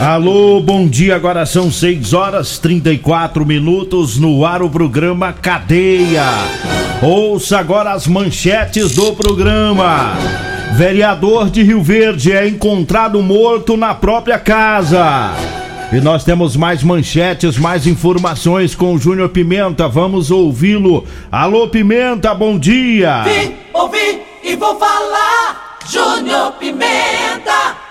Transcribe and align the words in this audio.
Alô, 0.00 0.60
bom 0.60 0.86
dia. 0.86 1.14
Agora 1.16 1.46
são 1.46 1.70
6 1.70 2.12
horas 2.12 2.58
34 2.58 3.46
minutos 3.46 4.18
no 4.18 4.44
ar 4.44 4.62
o 4.62 4.68
programa 4.68 5.32
Cadeia. 5.32 6.24
Ouça 7.00 7.58
agora 7.58 7.92
as 7.92 8.06
manchetes 8.06 8.94
do 8.94 9.12
programa. 9.14 10.16
Vereador 10.76 11.48
de 11.48 11.62
Rio 11.62 11.82
Verde 11.82 12.32
é 12.32 12.46
encontrado 12.46 13.22
morto 13.22 13.76
na 13.76 13.94
própria 13.94 14.38
casa. 14.38 15.32
E 15.92 16.00
nós 16.00 16.24
temos 16.24 16.56
mais 16.56 16.82
manchetes, 16.82 17.56
mais 17.56 17.86
informações 17.86 18.74
com 18.74 18.94
o 18.94 18.98
Júnior 18.98 19.28
Pimenta. 19.28 19.86
Vamos 19.86 20.30
ouvi-lo. 20.30 21.04
Alô, 21.30 21.68
Pimenta, 21.68 22.34
bom 22.34 22.58
dia. 22.58 23.22
Vim, 23.22 23.54
ouvi 23.72 24.20
e 24.42 24.56
vou 24.56 24.76
falar. 24.76 25.78
Júnior 25.88 26.52
Pimenta. 26.52 27.83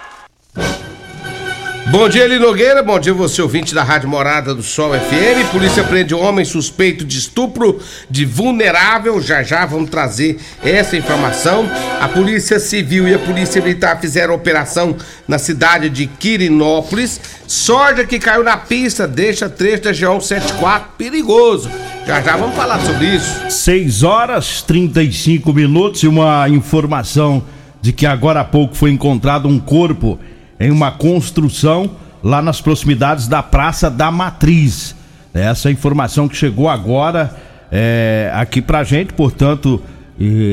Bom 1.93 2.09
dia, 2.09 2.23
Eli 2.23 2.39
Nogueira. 2.39 2.81
Bom 2.81 2.99
dia, 2.99 3.13
você 3.13 3.39
ouvinte 3.39 3.75
da 3.75 3.83
Rádio 3.83 4.09
Morada 4.09 4.55
do 4.55 4.63
Sol 4.63 4.93
FM. 4.95 5.51
Polícia 5.51 5.83
prende 5.83 6.15
homem 6.15 6.43
suspeito 6.43 7.05
de 7.05 7.19
estupro 7.19 7.79
de 8.09 8.25
vulnerável. 8.25 9.21
Já 9.21 9.43
já 9.43 9.63
vamos 9.63 9.91
trazer 9.91 10.39
essa 10.63 10.97
informação. 10.97 11.69
A 12.01 12.07
Polícia 12.07 12.59
Civil 12.59 13.07
e 13.07 13.13
a 13.13 13.19
Polícia 13.19 13.61
Militar 13.61 14.01
fizeram 14.01 14.33
operação 14.33 14.95
na 15.27 15.37
cidade 15.37 15.87
de 15.87 16.07
Quirinópolis. 16.07 17.21
Sorja 17.45 18.03
que 18.03 18.17
caiu 18.17 18.43
na 18.43 18.57
pista, 18.57 19.07
deixa 19.07 19.47
trecho 19.47 19.83
da 19.83 19.91
G1 19.91 20.19
74 20.19 20.93
perigoso. 20.97 21.69
Já 22.07 22.23
já 22.23 22.35
vamos 22.35 22.55
falar 22.55 22.79
sobre 22.79 23.05
isso. 23.05 23.51
6 23.51 24.01
horas 24.01 24.63
35 24.63 25.53
minutos 25.53 26.01
e 26.01 26.07
uma 26.07 26.49
informação 26.49 27.43
de 27.79 27.93
que 27.93 28.07
agora 28.07 28.39
há 28.39 28.45
pouco 28.45 28.73
foi 28.73 28.89
encontrado 28.89 29.47
um 29.47 29.59
corpo 29.59 30.17
em 30.59 30.71
uma 30.71 30.91
construção 30.91 31.91
lá 32.23 32.41
nas 32.41 32.61
proximidades 32.61 33.27
da 33.27 33.43
Praça 33.43 33.89
da 33.89 34.09
Matriz. 34.11 34.95
Essa 35.33 35.71
informação 35.71 36.27
que 36.27 36.37
chegou 36.37 36.69
agora 36.69 37.35
é, 37.71 38.31
aqui 38.33 38.61
pra 38.61 38.83
gente, 38.83 39.13
portanto, 39.13 39.81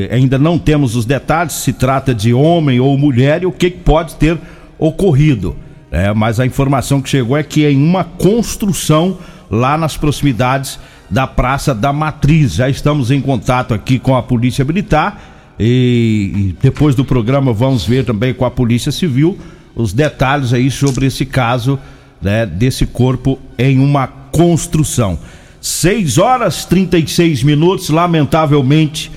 ainda 0.09 0.37
não 0.37 0.57
temos 0.57 0.95
os 0.95 1.05
detalhes 1.05 1.53
se 1.53 1.71
trata 1.71 2.13
de 2.13 2.33
homem 2.33 2.79
ou 2.79 2.97
mulher 2.97 3.43
e 3.43 3.45
o 3.45 3.51
que 3.51 3.69
pode 3.69 4.15
ter 4.15 4.37
ocorrido. 4.77 5.55
É, 5.91 6.13
mas 6.13 6.39
a 6.39 6.45
informação 6.45 7.01
que 7.01 7.09
chegou 7.09 7.37
é 7.37 7.43
que 7.43 7.65
é 7.65 7.71
em 7.71 7.83
uma 7.83 8.03
construção 8.03 9.17
lá 9.49 9.77
nas 9.77 9.97
proximidades 9.97 10.79
da 11.09 11.27
Praça 11.27 11.75
da 11.75 11.91
Matriz. 11.91 12.55
Já 12.55 12.69
estamos 12.69 13.11
em 13.11 13.21
contato 13.21 13.73
aqui 13.73 13.99
com 13.99 14.15
a 14.15 14.23
Polícia 14.23 14.63
Militar 14.63 15.21
e, 15.59 16.31
e 16.33 16.55
depois 16.61 16.95
do 16.95 17.03
programa 17.03 17.51
vamos 17.53 17.85
ver 17.85 18.05
também 18.05 18.33
com 18.33 18.45
a 18.45 18.51
Polícia 18.51 18.91
Civil 18.91 19.37
os 19.75 19.93
detalhes 19.93 20.53
aí 20.53 20.69
sobre 20.69 21.05
esse 21.05 21.25
caso 21.25 21.79
né, 22.21 22.45
desse 22.45 22.85
corpo 22.85 23.39
em 23.57 23.79
uma 23.79 24.07
construção. 24.07 25.17
6 25.59 26.17
horas 26.17 26.65
36 26.65 27.43
minutos, 27.43 27.89
lamentavelmente, 27.89 29.11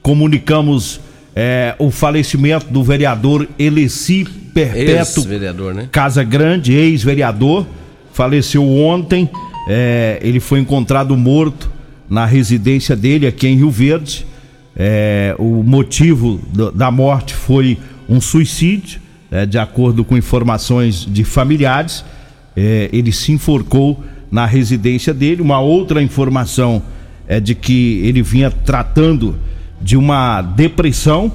comunicamos 0.00 1.00
é, 1.34 1.74
o 1.78 1.90
falecimento 1.90 2.66
do 2.66 2.82
vereador 2.82 3.48
Eleci 3.58 4.24
Perpétuo 4.54 5.22
Ex-vereador, 5.22 5.74
né? 5.74 5.88
Casa 5.90 6.22
Grande, 6.22 6.74
ex-vereador, 6.74 7.66
faleceu 8.12 8.66
ontem. 8.68 9.28
É, 9.68 10.18
ele 10.22 10.40
foi 10.40 10.60
encontrado 10.60 11.16
morto 11.16 11.70
na 12.08 12.26
residência 12.26 12.94
dele 12.94 13.26
aqui 13.26 13.48
em 13.48 13.56
Rio 13.56 13.70
Verde. 13.70 14.26
É, 14.76 15.34
o 15.38 15.62
motivo 15.62 16.40
da 16.74 16.90
morte 16.90 17.34
foi 17.34 17.78
um 18.08 18.20
suicídio 18.20 19.00
é, 19.32 19.46
de 19.46 19.58
acordo 19.58 20.04
com 20.04 20.14
informações 20.14 21.06
de 21.08 21.24
familiares, 21.24 22.04
é, 22.54 22.90
ele 22.92 23.10
se 23.10 23.32
enforcou 23.32 24.04
na 24.30 24.44
residência 24.44 25.14
dele. 25.14 25.40
Uma 25.40 25.58
outra 25.58 26.02
informação 26.02 26.82
é 27.26 27.40
de 27.40 27.54
que 27.54 28.02
ele 28.04 28.22
vinha 28.22 28.50
tratando 28.50 29.34
de 29.80 29.96
uma 29.96 30.42
depressão, 30.42 31.32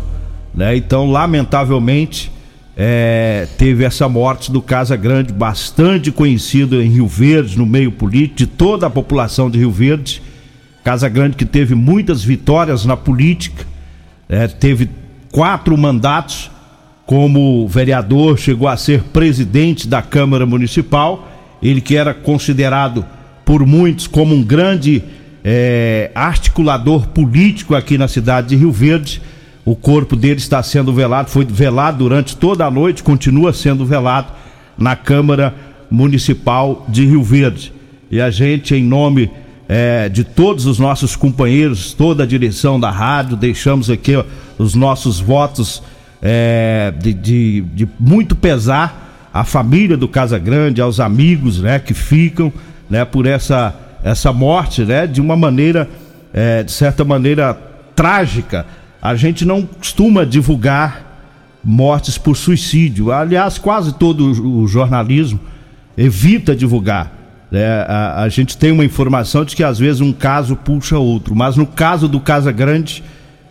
né? 0.53 0.77
Então, 0.77 1.09
lamentavelmente, 1.09 2.31
é, 2.77 3.47
teve 3.57 3.83
essa 3.83 4.07
morte 4.07 4.51
do 4.51 4.61
Casa 4.61 4.95
Grande, 4.95 5.33
bastante 5.33 6.11
conhecido 6.11 6.79
em 6.79 6.89
Rio 6.89 7.07
Verde, 7.07 7.57
no 7.57 7.65
meio 7.65 7.91
político, 7.91 8.35
de 8.35 8.45
toda 8.45 8.85
a 8.85 8.89
população 8.91 9.49
de 9.49 9.57
Rio 9.57 9.71
Verde. 9.71 10.21
Casa 10.83 11.09
Grande 11.09 11.35
que 11.35 11.45
teve 11.45 11.73
muitas 11.73 12.23
vitórias 12.23 12.85
na 12.85 12.95
política, 12.95 13.65
é, 14.29 14.47
teve 14.47 14.87
quatro 15.31 15.75
mandatos 15.75 16.51
como 17.07 17.65
vereador, 17.69 18.37
chegou 18.37 18.67
a 18.67 18.75
ser 18.75 19.01
presidente 19.01 19.87
da 19.87 20.01
Câmara 20.01 20.45
Municipal. 20.45 21.31
Ele 21.63 21.79
que 21.79 21.95
era 21.95 22.13
considerado 22.13 23.03
por 23.45 23.65
muitos 23.65 24.07
como 24.07 24.35
um 24.35 24.43
grande 24.43 25.01
é, 25.41 26.11
articulador 26.13 27.07
político 27.07 27.73
aqui 27.73 27.97
na 27.97 28.09
cidade 28.09 28.49
de 28.49 28.57
Rio 28.57 28.73
Verde. 28.73 29.21
O 29.63 29.73
corpo 29.73 30.17
dele 30.17 30.39
está 30.39 30.61
sendo 30.61 30.91
velado, 30.93 31.29
foi 31.29 31.45
velado 31.45 31.99
durante 31.99 32.35
toda 32.35 32.65
a 32.65 32.71
noite, 32.71 33.01
continua 33.01 33.53
sendo 33.53 33.85
velado 33.85 34.33
na 34.77 34.93
Câmara 34.93 35.55
Municipal 35.89 36.85
de 36.89 37.05
Rio 37.05 37.23
Verde. 37.23 37.71
E 38.11 38.19
a 38.19 38.29
gente, 38.29 38.75
em 38.75 38.83
nome 38.83 39.31
é, 39.69 40.09
de 40.09 40.25
todos 40.25 40.65
os 40.65 40.77
nossos 40.77 41.15
companheiros, 41.15 41.93
toda 41.93 42.23
a 42.23 42.27
direção 42.27 42.77
da 42.77 42.91
rádio, 42.91 43.37
deixamos 43.37 43.89
aqui 43.89 44.13
ó, 44.13 44.25
os 44.57 44.75
nossos 44.75 45.21
votos 45.21 45.81
é, 46.21 46.93
de, 46.97 47.13
de, 47.13 47.61
de, 47.61 47.89
muito 47.99 48.35
pesar 48.35 49.29
à 49.33 49.43
família 49.43 49.95
do 49.95 50.07
Casa 50.07 50.39
Grande, 50.39 50.81
aos 50.81 50.99
amigos 50.99 51.61
né, 51.61 51.79
que 51.79 51.93
ficam 51.93 52.51
né, 52.89 53.05
por 53.05 53.25
essa, 53.25 53.75
essa 54.03 54.33
morte 54.33 54.83
né, 54.83 55.05
de 55.05 55.21
uma 55.21 55.35
maneira, 55.35 55.89
é, 56.33 56.63
de 56.63 56.71
certa 56.71 57.03
maneira, 57.03 57.53
trágica. 57.95 58.65
A 59.01 59.15
gente 59.15 59.45
não 59.45 59.63
costuma 59.63 60.25
divulgar 60.25 61.07
mortes 61.63 62.17
por 62.17 62.35
suicídio. 62.35 63.11
Aliás, 63.11 63.57
quase 63.57 63.93
todo 63.93 64.31
o 64.31 64.67
jornalismo 64.67 65.39
evita 65.97 66.55
divulgar. 66.55 67.11
É, 67.51 67.85
a, 67.87 68.23
a, 68.23 68.29
gente 68.29 68.57
tem 68.57 68.71
uma 68.71 68.83
informação 68.83 69.45
de 69.45 69.55
que 69.55 69.63
às 69.63 69.79
vezes 69.79 70.01
um 70.01 70.11
caso 70.11 70.55
puxa 70.55 70.97
outro, 70.97 71.33
mas 71.33 71.55
no 71.55 71.65
caso 71.65 72.07
do 72.07 72.19
Casa 72.19 72.51
Grande 72.51 73.03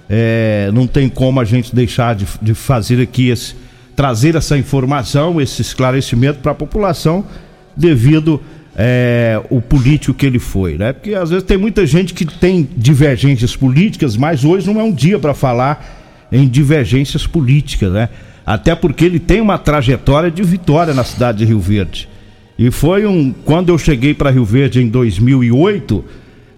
é, 0.09 0.71
não 0.73 0.87
tem 0.87 1.09
como 1.09 1.41
a 1.41 1.45
gente 1.45 1.75
deixar 1.75 2.15
de, 2.15 2.27
de 2.41 2.55
fazer 2.55 3.01
aqui 3.01 3.29
esse, 3.29 3.55
trazer 3.95 4.35
essa 4.35 4.57
informação, 4.57 5.41
esse 5.41 5.63
esclarecimento 5.63 6.41
para 6.41 6.53
a 6.53 6.55
população 6.55 7.25
devido 7.77 8.41
é, 8.77 9.41
o 9.49 9.61
político 9.61 10.15
que 10.15 10.27
ele 10.27 10.39
foi, 10.39 10.77
né? 10.77 10.93
Porque 10.93 11.15
às 11.15 11.31
vezes 11.31 11.45
tem 11.45 11.57
muita 11.57 11.87
gente 11.87 12.13
que 12.13 12.27
tem 12.27 12.69
divergências 12.77 13.57
políticas, 13.57 14.17
mas 14.17 14.45
hoje 14.45 14.67
não 14.67 14.81
é 14.81 14.85
um 14.85 14.93
dia 14.93 15.19
para 15.19 15.33
falar 15.33 16.29
em 16.31 16.47
divergências 16.47 17.27
políticas, 17.27 17.91
né? 17.91 18.09
Até 18.45 18.75
porque 18.75 19.05
ele 19.05 19.19
tem 19.19 19.41
uma 19.41 19.59
trajetória 19.59 20.31
de 20.31 20.43
vitória 20.43 20.95
na 20.95 21.05
cidade 21.05 21.39
de 21.39 21.45
Rio 21.45 21.59
Verde. 21.59 22.09
E 22.59 22.71
foi 22.71 23.07
um. 23.07 23.33
Quando 23.33 23.71
eu 23.71 23.79
cheguei 23.79 24.15
para 24.15 24.31
Rio 24.31 24.45
Verde 24.45 24.81
em 24.81 24.89
2008, 24.89 26.05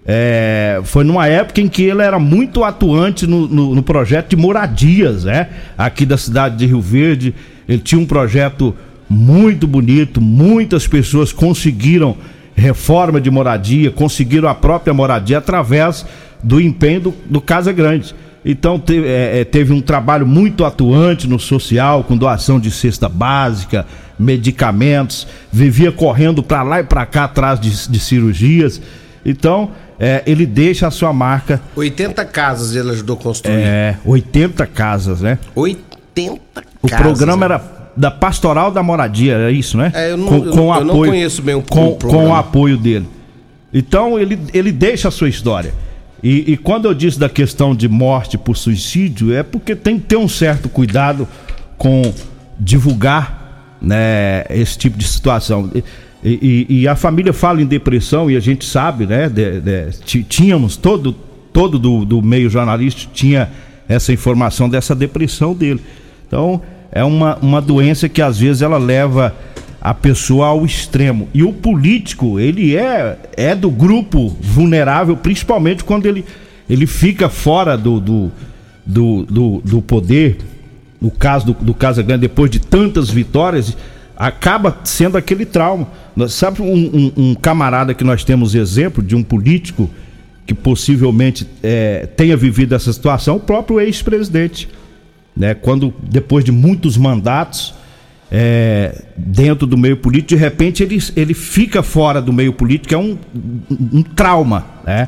é, 0.05 0.81
foi 0.83 1.03
numa 1.03 1.27
época 1.27 1.61
em 1.61 1.67
que 1.67 1.83
ele 1.83 2.01
era 2.01 2.17
muito 2.17 2.63
atuante 2.63 3.27
no, 3.27 3.47
no, 3.47 3.75
no, 3.75 3.83
projeto 3.83 4.29
de 4.29 4.35
moradias, 4.35 5.23
né? 5.23 5.49
Aqui 5.77 6.05
da 6.05 6.17
cidade 6.17 6.57
de 6.57 6.65
Rio 6.65 6.81
Verde. 6.81 7.35
Ele 7.67 7.79
tinha 7.79 7.99
um 7.99 8.05
projeto 8.05 8.73
muito 9.09 9.67
bonito, 9.67 10.21
muitas 10.21 10.87
pessoas 10.87 11.31
conseguiram 11.31 12.17
reforma 12.55 13.19
de 13.19 13.29
moradia, 13.29 13.91
conseguiram 13.91 14.49
a 14.49 14.55
própria 14.55 14.93
moradia 14.93 15.37
através 15.37 16.05
do 16.43 16.59
empenho 16.59 17.01
do, 17.01 17.13
do 17.29 17.41
Casa 17.41 17.71
Grande. 17.71 18.13
Então 18.43 18.79
teve, 18.79 19.07
é, 19.07 19.41
é, 19.41 19.45
teve 19.45 19.73
um 19.73 19.81
trabalho 19.81 20.25
muito 20.25 20.63
atuante 20.63 21.27
no 21.27 21.39
social, 21.39 22.03
com 22.03 22.15
doação 22.15 22.59
de 22.59 22.71
cesta 22.71 23.09
básica, 23.09 23.85
medicamentos, 24.17 25.27
vivia 25.51 25.91
correndo 25.91 26.41
para 26.41 26.63
lá 26.63 26.79
e 26.79 26.83
para 26.83 27.05
cá 27.05 27.25
atrás 27.25 27.59
de, 27.59 27.89
de 27.89 27.99
cirurgias. 27.99 28.81
Então, 29.25 29.71
é, 29.99 30.23
ele 30.25 30.45
deixa 30.45 30.87
a 30.87 30.91
sua 30.91 31.11
marca. 31.11 31.61
80 31.75 32.23
casas 32.25 32.75
ele 32.75 32.91
ajudou 32.91 33.17
a 33.17 33.19
construir. 33.19 33.55
É, 33.55 33.97
80 34.05 34.65
casas, 34.67 35.21
né? 35.21 35.37
80 35.55 36.39
casas. 36.53 36.69
O 36.81 36.87
programa 36.87 37.45
era 37.45 37.79
da 37.95 38.09
Pastoral 38.09 38.71
da 38.71 38.81
Moradia, 38.81 39.35
é 39.35 39.51
isso, 39.51 39.77
né? 39.77 39.91
É, 39.93 40.11
eu 40.11 40.17
não, 40.17 40.27
com, 40.27 40.51
com 40.51 40.59
eu, 40.59 40.71
apoio, 40.71 40.85
não 40.85 40.95
conheço 40.95 41.41
bem 41.41 41.55
o 41.55 41.61
com, 41.61 41.95
com 41.95 42.29
o 42.29 42.35
apoio 42.35 42.77
dele. 42.77 43.07
Então, 43.73 44.17
ele, 44.17 44.39
ele 44.53 44.71
deixa 44.71 45.09
a 45.09 45.11
sua 45.11 45.27
história. 45.27 45.73
E, 46.23 46.53
e, 46.53 46.57
quando 46.57 46.85
eu 46.85 46.93
disse 46.93 47.19
da 47.19 47.29
questão 47.29 47.73
de 47.73 47.87
morte 47.87 48.37
por 48.37 48.57
suicídio, 48.57 49.33
é 49.33 49.43
porque 49.43 49.75
tem 49.75 49.97
que 49.97 50.05
ter 50.05 50.17
um 50.17 50.27
certo 50.27 50.67
cuidado 50.67 51.27
com 51.77 52.13
divulgar 52.59 53.38
né, 53.81 54.45
esse 54.49 54.77
tipo 54.77 54.97
de 54.97 55.07
situação. 55.07 55.69
E, 56.23 56.65
e, 56.69 56.81
e 56.81 56.87
a 56.87 56.95
família 56.95 57.31
fala 57.31 57.61
em 57.61 57.65
depressão 57.65 58.29
e 58.29 58.35
a 58.35 58.39
gente 58.39 58.65
sabe, 58.65 59.05
né? 59.05 59.29
De, 59.29 59.61
de, 59.61 60.23
tínhamos 60.23 60.75
todo, 60.75 61.13
todo 61.53 61.79
do, 61.79 62.03
do 62.03 62.21
meio 62.21 62.49
jornalístico 62.49 63.13
tinha 63.13 63.49
essa 63.87 64.11
informação 64.11 64.69
dessa 64.69 64.93
depressão 64.93 65.53
dele. 65.53 65.81
Então, 66.27 66.61
é 66.91 67.03
uma, 67.03 67.37
uma 67.37 67.61
doença 67.61 68.09
que 68.09 68.21
às 68.21 68.37
vezes 68.37 68.61
ela 68.61 68.77
leva 68.77 69.35
a 69.81 69.93
pessoa 69.93 70.47
ao 70.47 70.65
extremo. 70.65 71.27
E 71.33 71.43
o 71.43 71.53
político, 71.53 72.39
ele 72.39 72.75
é, 72.75 73.17
é 73.37 73.55
do 73.55 73.71
grupo 73.71 74.35
vulnerável, 74.41 75.15
principalmente 75.15 75.83
quando 75.83 76.05
ele, 76.05 76.25
ele 76.69 76.85
fica 76.85 77.29
fora 77.29 77.77
do, 77.77 77.99
do, 77.99 78.31
do, 78.85 79.25
do, 79.25 79.61
do 79.63 79.81
poder. 79.81 80.37
No 81.01 81.09
caso 81.09 81.47
do, 81.47 81.53
do 81.53 81.73
Casa 81.73 82.03
Grande, 82.03 82.21
depois 82.21 82.51
de 82.51 82.59
tantas 82.59 83.09
vitórias, 83.09 83.75
acaba 84.17 84.79
sendo 84.83 85.17
aquele 85.17 85.45
trauma. 85.45 85.87
Sabe 86.27 86.61
um, 86.61 86.73
um, 86.73 87.13
um, 87.15 87.35
camarada 87.35 87.93
que 87.93 88.03
nós 88.03 88.23
temos 88.23 88.53
exemplo 88.53 89.01
de 89.01 89.15
um 89.15 89.23
político 89.23 89.89
que 90.45 90.53
possivelmente 90.53 91.47
é, 91.63 92.05
tenha 92.05 92.35
vivido 92.35 92.75
essa 92.75 92.91
situação? 92.91 93.37
O 93.37 93.39
próprio 93.39 93.79
ex-presidente. 93.79 94.67
Né? 95.35 95.53
Quando, 95.53 95.93
depois 96.03 96.43
de 96.43 96.51
muitos 96.51 96.97
mandatos, 96.97 97.73
é, 98.31 99.03
dentro 99.15 99.65
do 99.65 99.77
meio 99.77 99.97
político, 99.97 100.29
de 100.29 100.35
repente 100.35 100.83
ele, 100.83 100.99
ele 101.15 101.33
fica 101.33 101.81
fora 101.81 102.21
do 102.21 102.33
meio 102.33 102.53
político, 102.53 102.93
é 102.93 102.97
um, 102.97 103.17
um, 103.71 104.03
trauma, 104.03 104.65
né? 104.85 105.07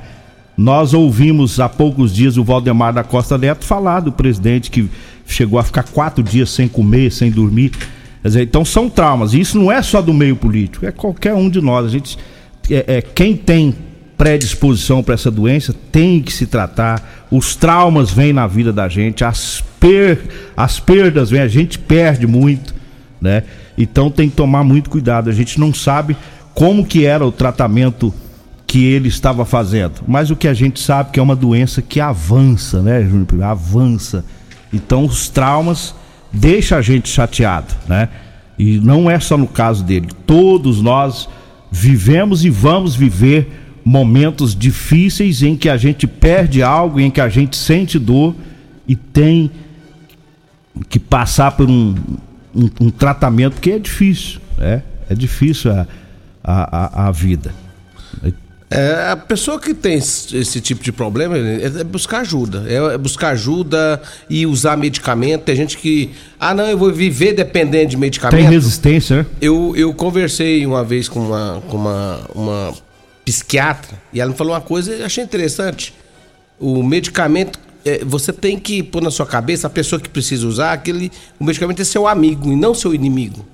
Nós 0.58 0.94
ouvimos 0.94 1.60
há 1.60 1.68
poucos 1.68 2.14
dias 2.14 2.38
o 2.38 2.44
Valdemar 2.44 2.94
da 2.94 3.04
Costa 3.04 3.38
Neto 3.38 3.66
falar 3.66 4.02
do 4.02 4.12
presidente 4.12 4.70
que 4.70 4.90
chegou 5.26 5.58
a 5.60 5.64
ficar 5.64 5.84
quatro 5.84 6.24
dias 6.24 6.50
sem 6.50 6.68
comer, 6.68 7.12
sem 7.12 7.32
dormir. 7.32 7.72
Dizer, 8.24 8.44
então 8.44 8.64
são 8.64 8.90
traumas. 8.90 9.34
E 9.34 9.40
isso 9.40 9.58
não 9.58 9.72
é 9.72 9.82
só 9.82 10.02
do 10.02 10.14
meio 10.14 10.36
político, 10.36 10.86
é 10.86 10.92
qualquer 10.92 11.34
um 11.34 11.50
de 11.50 11.62
nós. 11.62 11.86
A 11.86 11.90
gente, 11.90 12.18
é, 12.70 12.98
é 12.98 13.02
quem 13.02 13.36
tem 13.36 13.74
predisposição 14.18 15.02
para 15.02 15.16
essa 15.16 15.32
doença 15.32 15.74
tem 15.92 16.22
que 16.22 16.32
se 16.32 16.46
tratar. 16.46 17.26
Os 17.32 17.56
traumas 17.56 18.12
vêm 18.12 18.34
na 18.34 18.46
vida 18.46 18.72
da 18.72 18.88
gente, 18.88 19.24
as, 19.24 19.64
per, 19.80 20.20
as 20.56 20.80
perdas 20.80 21.32
vêm, 21.32 21.42
a 21.42 21.48
gente 21.48 21.80
perde 21.80 22.28
muito 22.28 22.82
né? 23.22 23.44
Então 23.78 24.10
tem 24.10 24.30
que 24.30 24.36
tomar 24.36 24.64
muito 24.64 24.90
cuidado. 24.90 25.30
A 25.30 25.34
gente 25.34 25.60
não 25.60 25.74
sabe 25.74 26.18
como 26.56 26.86
que 26.86 27.06
era 27.06 27.26
o 27.26 27.32
tratamento 27.32 28.14
que 28.72 28.86
ele 28.86 29.10
estava 29.10 29.44
fazendo, 29.44 29.96
mas 30.08 30.32
o 30.32 30.36
que 30.38 30.48
a 30.48 30.54
gente 30.54 30.80
sabe 30.80 31.12
que 31.12 31.20
é 31.20 31.22
uma 31.22 31.36
doença 31.36 31.82
que 31.82 32.00
avança, 32.00 32.82
né, 32.82 33.04
Júnior? 33.04 33.44
Avança. 33.44 34.24
Então 34.72 35.04
os 35.04 35.28
traumas 35.28 35.94
deixam 36.32 36.78
a 36.78 36.82
gente 36.82 37.10
chateado, 37.10 37.76
né? 37.86 38.08
E 38.58 38.80
não 38.80 39.12
é 39.12 39.20
só 39.20 39.36
no 39.36 39.46
caso 39.46 39.84
dele. 39.84 40.08
Todos 40.26 40.82
nós 40.82 41.28
vivemos 41.70 42.46
e 42.46 42.50
vamos 42.50 42.96
viver 42.96 43.52
momentos 43.84 44.56
difíceis 44.56 45.44
em 45.44 45.58
que 45.58 45.68
a 45.68 45.76
gente 45.76 46.08
perde 46.08 46.64
algo, 46.64 46.98
em 46.98 47.12
que 47.12 47.20
a 47.20 47.28
gente 47.28 47.58
sente 47.58 48.00
dor 48.00 48.34
e 48.88 48.96
tem 48.96 49.52
que 50.88 50.98
passar 50.98 51.52
por 51.58 51.70
um, 51.70 51.94
um, 52.56 52.70
um 52.80 52.90
tratamento 52.90 53.60
que 53.60 53.72
é 53.72 53.80
difícil, 53.80 54.40
é, 54.58 54.82
é 55.10 55.14
difícil 55.14 55.74
a, 55.74 55.86
a, 56.42 57.04
a, 57.04 57.08
a 57.10 57.12
vida. 57.12 57.54
É, 58.74 59.12
a 59.12 59.18
pessoa 59.18 59.60
que 59.60 59.74
tem 59.74 59.96
esse 59.96 60.62
tipo 60.62 60.82
de 60.82 60.94
problema 60.94 61.38
é 61.38 61.84
buscar 61.84 62.20
ajuda. 62.20 62.64
É 62.70 62.98
buscar 62.98 63.32
ajuda 63.32 64.02
e 64.30 64.46
usar 64.48 64.78
medicamento. 64.78 65.42
Tem 65.42 65.58
gente 65.58 65.78
que. 65.78 66.12
Ah, 66.40 66.54
não, 66.54 66.66
eu 66.66 66.78
vou 66.78 66.90
viver 66.90 67.34
dependendo 67.34 67.90
de 67.90 67.98
medicamento. 67.98 68.40
Tem 68.40 68.50
resistência, 68.50 69.18
né? 69.18 69.26
Eu, 69.42 69.74
eu 69.76 69.94
conversei 69.94 70.66
uma 70.66 70.86
vez 70.86 71.10
com 71.10 71.20
uma, 71.20 71.62
com 71.68 71.76
uma, 71.76 72.22
uma 72.34 72.74
psiquiatra 73.26 74.02
e 74.14 74.22
ela 74.22 74.32
me 74.32 74.38
falou 74.38 74.54
uma 74.54 74.62
coisa 74.62 74.96
e 74.96 75.04
achei 75.04 75.22
interessante. 75.22 75.94
O 76.58 76.82
medicamento 76.82 77.60
é, 77.84 78.06
você 78.06 78.32
tem 78.32 78.58
que 78.58 78.82
pôr 78.82 79.02
na 79.02 79.12
sua 79.12 79.26
cabeça 79.26 79.68
a 79.68 79.70
pessoa 79.70 80.00
que 80.00 80.08
precisa 80.08 80.48
usar 80.48 80.72
aquele 80.72 81.12
o 81.38 81.44
medicamento 81.44 81.82
é 81.82 81.86
seu 81.86 82.08
amigo 82.08 82.50
e 82.50 82.56
não 82.56 82.74
seu 82.74 82.96
inimigo. 82.96 83.46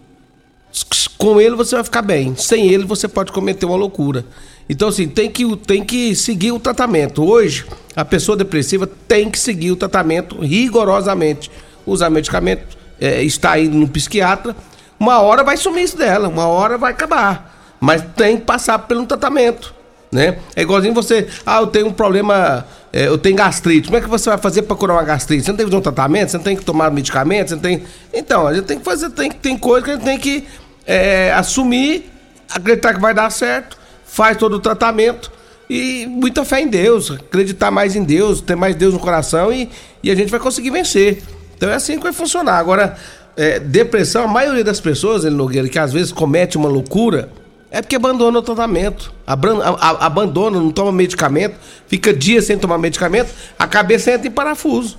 Com 1.17 1.41
ele 1.41 1.55
você 1.55 1.73
vai 1.73 1.83
ficar 1.83 2.03
bem, 2.03 2.35
sem 2.35 2.67
ele 2.69 2.85
você 2.85 3.07
pode 3.07 3.31
cometer 3.31 3.65
uma 3.65 3.75
loucura. 3.75 4.23
Então 4.69 4.89
assim, 4.89 5.07
tem 5.07 5.29
que 5.29 5.55
tem 5.57 5.83
que 5.83 6.15
seguir 6.15 6.51
o 6.51 6.59
tratamento. 6.59 7.23
Hoje, 7.23 7.65
a 7.95 8.03
pessoa 8.03 8.37
depressiva 8.37 8.87
tem 9.07 9.29
que 9.29 9.39
seguir 9.39 9.71
o 9.71 9.75
tratamento 9.75 10.39
rigorosamente. 10.39 11.49
Usar 11.85 12.09
medicamento, 12.09 12.77
é, 12.99 13.23
está 13.23 13.57
indo 13.57 13.77
no 13.77 13.87
psiquiatra, 13.87 14.55
uma 14.99 15.19
hora 15.21 15.43
vai 15.43 15.55
sumir 15.55 15.83
isso 15.83 15.97
dela, 15.97 16.27
uma 16.27 16.47
hora 16.47 16.77
vai 16.77 16.91
acabar. 16.91 17.75
Mas 17.79 18.03
tem 18.15 18.38
que 18.38 18.43
passar 18.43 18.79
pelo 18.79 19.05
tratamento 19.05 19.77
né? 20.12 20.38
É 20.55 20.62
igualzinho 20.62 20.93
você, 20.93 21.27
ah, 21.45 21.59
eu 21.59 21.67
tenho 21.67 21.88
um 21.88 21.93
problema, 21.93 22.65
é, 22.93 23.07
eu 23.07 23.17
tenho 23.17 23.36
gastrite. 23.36 23.88
Como 23.88 23.97
é 23.97 24.01
que 24.01 24.07
você 24.07 24.29
vai 24.29 24.38
fazer 24.38 24.63
para 24.63 24.75
curar 24.75 24.95
uma 24.95 25.03
gastrite? 25.03 25.43
Você 25.43 25.51
não 25.51 25.57
tem 25.57 25.65
que 25.65 25.71
fazer 25.71 25.79
um 25.79 25.83
tratamento, 25.83 26.31
você 26.31 26.38
não 26.38 26.43
tem 26.43 26.55
que 26.55 26.65
tomar 26.65 26.91
medicamento, 26.91 27.50
você 27.50 27.55
não 27.55 27.62
tem. 27.62 27.83
Então, 28.13 28.47
a 28.47 28.53
gente 28.53 28.65
tem 28.65 28.79
que 28.79 28.86
fazer, 28.86 29.09
tem, 29.12 29.31
tem 29.31 29.57
coisa 29.57 29.86
que 29.86 29.91
a 29.91 29.95
gente 29.95 30.05
tem 30.05 30.17
que 30.17 30.47
é, 30.86 31.31
assumir, 31.33 32.09
acreditar 32.50 32.93
que 32.93 33.00
vai 33.00 33.13
dar 33.13 33.29
certo, 33.29 33.77
faz 34.07 34.37
todo 34.37 34.55
o 34.55 34.59
tratamento 34.59 35.31
e 35.69 36.07
muita 36.07 36.45
fé 36.45 36.61
em 36.61 36.67
Deus, 36.67 37.11
acreditar 37.11 37.69
mais 37.69 37.95
em 37.95 38.03
Deus, 38.03 38.41
ter 38.41 38.55
mais 38.55 38.75
Deus 38.75 38.93
no 38.93 38.99
coração 38.99 39.51
e, 39.51 39.69
e 40.01 40.09
a 40.09 40.15
gente 40.15 40.29
vai 40.29 40.39
conseguir 40.39 40.71
vencer. 40.71 41.21
Então 41.55 41.69
é 41.69 41.75
assim 41.75 41.97
que 41.97 42.03
vai 42.03 42.13
funcionar. 42.13 42.57
Agora, 42.57 42.97
é, 43.35 43.59
depressão, 43.59 44.23
a 44.23 44.27
maioria 44.27 44.63
das 44.63 44.79
pessoas, 44.79 45.25
ele 45.25 45.35
Nogueira, 45.35 45.67
que 45.67 45.77
às 45.77 45.93
vezes 45.93 46.11
comete 46.11 46.57
uma 46.57 46.69
loucura 46.69 47.29
é 47.69 47.81
porque 47.81 47.95
abandona 47.95 48.39
o 48.39 48.41
tratamento. 48.41 49.13
Abandona, 49.25 50.59
não 50.59 50.71
toma 50.71 50.91
medicamento, 50.91 51.55
fica 51.87 52.13
dias 52.13 52.45
sem 52.45 52.57
tomar 52.57 52.77
medicamento, 52.77 53.29
a 53.59 53.67
cabeça 53.67 54.11
entra 54.11 54.27
em 54.27 54.31
parafuso. 54.31 54.97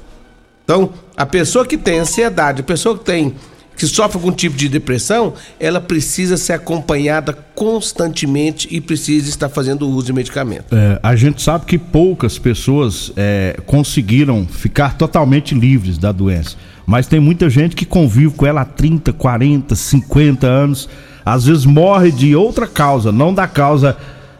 Então, 0.64 0.92
a 1.16 1.24
pessoa 1.24 1.64
que 1.64 1.78
tem 1.78 1.98
ansiedade, 1.98 2.60
a 2.60 2.64
pessoa 2.64 2.98
que 2.98 3.04
tem 3.04 3.34
que 3.78 3.86
sofre 3.86 4.18
algum 4.18 4.32
tipo 4.32 4.56
de 4.56 4.68
depressão, 4.68 5.32
ela 5.58 5.80
precisa 5.80 6.36
ser 6.36 6.54
acompanhada 6.54 7.32
constantemente 7.54 8.66
e 8.70 8.80
precisa 8.80 9.28
estar 9.28 9.48
fazendo 9.48 9.88
uso 9.88 10.06
de 10.06 10.12
medicamento. 10.12 10.74
É, 10.74 10.98
a 11.00 11.14
gente 11.14 11.40
sabe 11.40 11.64
que 11.64 11.78
poucas 11.78 12.38
pessoas 12.38 13.12
é, 13.16 13.56
conseguiram 13.64 14.46
ficar 14.46 14.98
totalmente 14.98 15.54
livres 15.54 15.96
da 15.96 16.10
doença, 16.10 16.56
mas 16.84 17.06
tem 17.06 17.20
muita 17.20 17.48
gente 17.48 17.76
que 17.76 17.86
convive 17.86 18.34
com 18.34 18.44
ela 18.44 18.62
há 18.62 18.64
30, 18.64 19.12
40, 19.12 19.74
50 19.74 20.46
anos 20.46 20.88
às 21.24 21.44
vezes 21.44 21.66
morre 21.66 22.10
de 22.10 22.34
outra 22.34 22.66
causa, 22.66 23.12
não 23.12 23.34
da 23.34 23.46
causa 23.46 23.96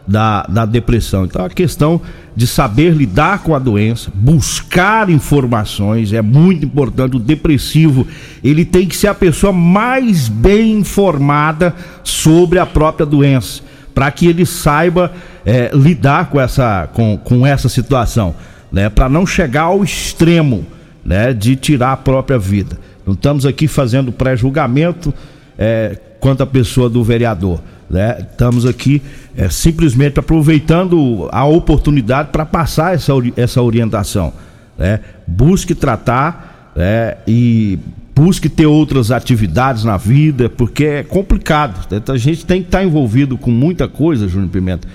da, 0.09 0.43
da 0.49 0.65
depressão. 0.65 1.25
Então 1.25 1.45
a 1.45 1.49
questão 1.49 2.01
de 2.35 2.47
saber 2.47 2.93
lidar 2.93 3.43
com 3.43 3.53
a 3.53 3.59
doença, 3.59 4.11
buscar 4.13 5.07
informações 5.09 6.11
é 6.11 6.21
muito 6.21 6.65
importante. 6.65 7.15
O 7.15 7.19
depressivo 7.19 8.07
ele 8.43 8.65
tem 8.65 8.87
que 8.87 8.97
ser 8.97 9.07
a 9.07 9.13
pessoa 9.13 9.53
mais 9.53 10.27
bem 10.27 10.79
informada 10.79 11.75
sobre 12.03 12.57
a 12.57 12.65
própria 12.65 13.05
doença, 13.05 13.61
para 13.93 14.09
que 14.09 14.25
ele 14.25 14.47
saiba 14.47 15.11
é, 15.45 15.69
lidar 15.73 16.31
com 16.31 16.41
essa, 16.41 16.89
com, 16.91 17.15
com 17.17 17.45
essa 17.45 17.69
situação, 17.69 18.33
né? 18.71 18.89
Para 18.89 19.07
não 19.07 19.27
chegar 19.27 19.63
ao 19.63 19.83
extremo, 19.83 20.65
né? 21.05 21.33
De 21.33 21.55
tirar 21.55 21.91
a 21.91 21.97
própria 21.97 22.39
vida. 22.39 22.79
Não 23.05 23.13
estamos 23.13 23.45
aqui 23.45 23.67
fazendo 23.67 24.11
pré-julgamento 24.11 25.13
é, 25.57 25.99
quanto 26.19 26.41
à 26.41 26.47
pessoa 26.47 26.89
do 26.89 27.03
vereador. 27.03 27.61
Né? 27.89 28.25
Estamos 28.31 28.65
aqui 28.65 29.01
é, 29.35 29.49
simplesmente 29.49 30.19
aproveitando 30.19 31.27
a 31.31 31.45
oportunidade 31.45 32.29
para 32.31 32.45
passar 32.45 32.93
essa, 32.93 33.13
essa 33.35 33.61
orientação. 33.61 34.31
Né? 34.77 34.99
Busque 35.25 35.73
tratar 35.73 36.71
né? 36.75 37.17
e 37.27 37.79
busque 38.15 38.49
ter 38.49 38.65
outras 38.65 39.11
atividades 39.11 39.83
na 39.83 39.97
vida, 39.97 40.49
porque 40.49 40.85
é 40.85 41.03
complicado. 41.03 41.87
A 42.11 42.17
gente 42.17 42.45
tem 42.45 42.61
que 42.61 42.67
estar 42.67 42.83
envolvido 42.83 43.37
com 43.37 43.49
muita 43.49 43.87
coisa, 43.87 44.27
Júnior 44.27 44.49
Pimenta, 44.49 44.87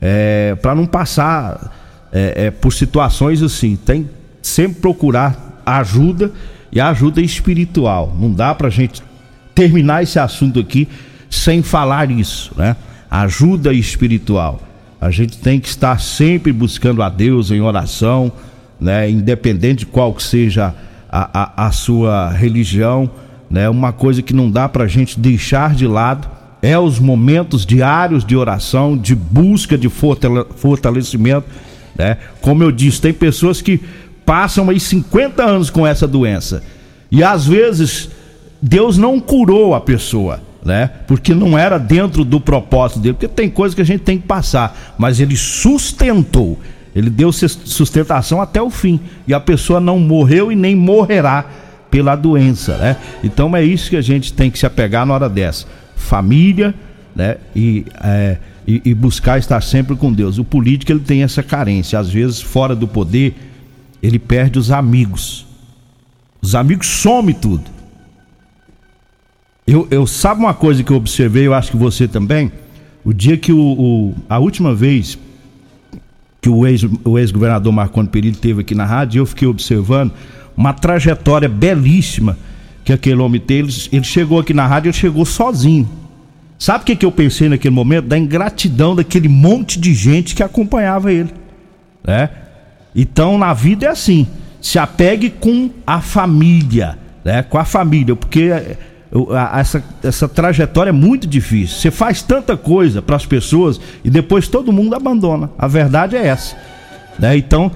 é, 0.00 0.54
para 0.60 0.74
não 0.74 0.86
passar 0.86 1.74
é, 2.12 2.46
é, 2.46 2.50
por 2.50 2.72
situações 2.72 3.42
assim. 3.42 3.76
Tem 3.76 4.08
sempre 4.42 4.80
procurar 4.80 5.62
ajuda 5.64 6.30
e 6.70 6.80
ajuda 6.80 7.20
espiritual. 7.20 8.14
Não 8.20 8.30
dá 8.30 8.54
para 8.54 8.68
a 8.68 8.70
gente 8.70 9.02
terminar 9.54 10.02
esse 10.02 10.18
assunto 10.18 10.60
aqui 10.60 10.86
sem 11.36 11.62
falar 11.62 12.10
isso, 12.10 12.52
né? 12.56 12.76
Ajuda 13.10 13.72
espiritual. 13.72 14.60
A 15.00 15.10
gente 15.10 15.38
tem 15.38 15.60
que 15.60 15.68
estar 15.68 16.00
sempre 16.00 16.52
buscando 16.52 17.02
a 17.02 17.08
Deus 17.08 17.50
em 17.50 17.60
oração, 17.60 18.32
né? 18.80 19.08
Independente 19.10 19.80
de 19.80 19.86
qual 19.86 20.12
que 20.12 20.22
seja 20.22 20.74
a, 21.08 21.64
a, 21.64 21.66
a 21.66 21.72
sua 21.72 22.30
religião, 22.30 23.10
né? 23.50 23.68
Uma 23.68 23.92
coisa 23.92 24.22
que 24.22 24.34
não 24.34 24.50
dá 24.50 24.68
para 24.68 24.84
a 24.84 24.88
gente 24.88 25.18
deixar 25.18 25.74
de 25.74 25.86
lado 25.86 26.28
é 26.62 26.78
os 26.78 26.98
momentos 26.98 27.64
diários 27.64 28.24
de 28.24 28.36
oração, 28.36 28.96
de 28.96 29.14
busca 29.14 29.78
de 29.78 29.88
fortalecimento, 29.88 31.46
né? 31.96 32.16
Como 32.40 32.62
eu 32.62 32.72
disse, 32.72 33.00
tem 33.00 33.12
pessoas 33.12 33.62
que 33.62 33.80
passam 34.24 34.68
aí 34.68 34.80
50 34.80 35.42
anos 35.44 35.70
com 35.70 35.86
essa 35.86 36.08
doença 36.08 36.62
e 37.10 37.22
às 37.22 37.46
vezes 37.46 38.10
Deus 38.60 38.98
não 38.98 39.20
curou 39.20 39.74
a 39.74 39.80
pessoa, 39.80 40.40
né? 40.66 40.90
Porque 41.06 41.32
não 41.32 41.56
era 41.56 41.78
dentro 41.78 42.24
do 42.24 42.40
propósito 42.40 43.00
dele, 43.00 43.14
porque 43.14 43.28
tem 43.28 43.48
coisas 43.48 43.74
que 43.74 43.80
a 43.80 43.84
gente 43.84 44.00
tem 44.00 44.18
que 44.18 44.26
passar, 44.26 44.94
mas 44.98 45.20
ele 45.20 45.36
sustentou, 45.36 46.58
ele 46.94 47.08
deu 47.08 47.32
sustentação 47.32 48.42
até 48.42 48.60
o 48.60 48.68
fim, 48.68 49.00
e 49.26 49.32
a 49.32 49.38
pessoa 49.38 49.78
não 49.78 49.98
morreu 50.00 50.50
e 50.50 50.56
nem 50.56 50.74
morrerá 50.74 51.46
pela 51.88 52.16
doença, 52.16 52.76
né? 52.76 52.96
Então 53.22 53.56
é 53.56 53.62
isso 53.62 53.88
que 53.88 53.96
a 53.96 54.02
gente 54.02 54.32
tem 54.32 54.50
que 54.50 54.58
se 54.58 54.66
apegar 54.66 55.06
na 55.06 55.14
hora 55.14 55.28
dessa, 55.28 55.66
família, 55.94 56.74
né? 57.14 57.36
E, 57.54 57.86
é, 58.02 58.36
e, 58.66 58.82
e 58.84 58.94
buscar 58.94 59.38
estar 59.38 59.62
sempre 59.62 59.94
com 59.94 60.12
Deus. 60.12 60.36
O 60.36 60.44
político 60.44 60.90
ele 60.90 61.00
tem 61.00 61.22
essa 61.22 61.42
carência, 61.42 61.96
às 61.98 62.10
vezes 62.10 62.42
fora 62.42 62.74
do 62.74 62.88
poder 62.88 63.34
ele 64.02 64.18
perde 64.18 64.58
os 64.58 64.70
amigos, 64.70 65.46
os 66.42 66.54
amigos 66.54 66.86
somem 66.86 67.34
tudo. 67.34 67.75
Eu, 69.66 69.88
eu 69.90 70.06
sabe 70.06 70.40
uma 70.40 70.54
coisa 70.54 70.84
que 70.84 70.92
eu 70.92 70.96
observei, 70.96 71.46
eu 71.46 71.52
acho 71.52 71.72
que 71.72 71.76
você 71.76 72.06
também. 72.06 72.52
O 73.04 73.12
dia 73.12 73.36
que 73.36 73.52
o, 73.52 73.58
o 73.58 74.14
a 74.28 74.38
última 74.38 74.72
vez 74.74 75.18
que 76.40 76.48
o 76.48 76.64
ex 76.64 76.84
o 77.04 77.18
ex-governador 77.18 77.72
Marconi 77.72 78.08
Perillo 78.08 78.36
teve 78.36 78.60
aqui 78.60 78.74
na 78.74 78.84
rádio, 78.84 79.20
eu 79.20 79.26
fiquei 79.26 79.48
observando 79.48 80.12
uma 80.56 80.72
trajetória 80.72 81.48
belíssima 81.48 82.38
que 82.84 82.92
aquele 82.92 83.20
homem 83.20 83.40
teve. 83.40 83.68
Ele, 83.68 83.88
ele 83.92 84.04
chegou 84.04 84.38
aqui 84.38 84.54
na 84.54 84.66
rádio, 84.66 84.90
ele 84.90 84.96
chegou 84.96 85.24
sozinho. 85.24 85.88
Sabe 86.58 86.82
o 86.82 86.86
que, 86.86 86.96
que 86.96 87.04
eu 87.04 87.10
pensei 87.12 87.48
naquele 87.48 87.74
momento? 87.74 88.06
Da 88.06 88.16
ingratidão 88.16 88.94
daquele 88.94 89.28
monte 89.28 89.80
de 89.80 89.92
gente 89.92 90.34
que 90.34 90.42
acompanhava 90.42 91.12
ele, 91.12 91.30
né? 92.04 92.30
Então 92.94 93.36
na 93.36 93.52
vida 93.52 93.86
é 93.86 93.88
assim, 93.90 94.28
se 94.60 94.78
apegue 94.78 95.28
com 95.28 95.70
a 95.84 96.00
família, 96.00 96.96
né? 97.24 97.42
Com 97.42 97.58
a 97.58 97.64
família, 97.64 98.14
porque 98.14 98.52
essa, 99.54 99.82
essa 100.02 100.28
trajetória 100.28 100.90
é 100.90 100.92
muito 100.92 101.26
difícil. 101.26 101.78
Você 101.78 101.90
faz 101.90 102.22
tanta 102.22 102.56
coisa 102.56 103.00
para 103.00 103.16
as 103.16 103.24
pessoas 103.24 103.80
e 104.04 104.10
depois 104.10 104.48
todo 104.48 104.72
mundo 104.72 104.94
abandona. 104.94 105.50
A 105.58 105.66
verdade 105.66 106.16
é 106.16 106.26
essa. 106.26 106.56
Né? 107.18 107.36
Então 107.36 107.70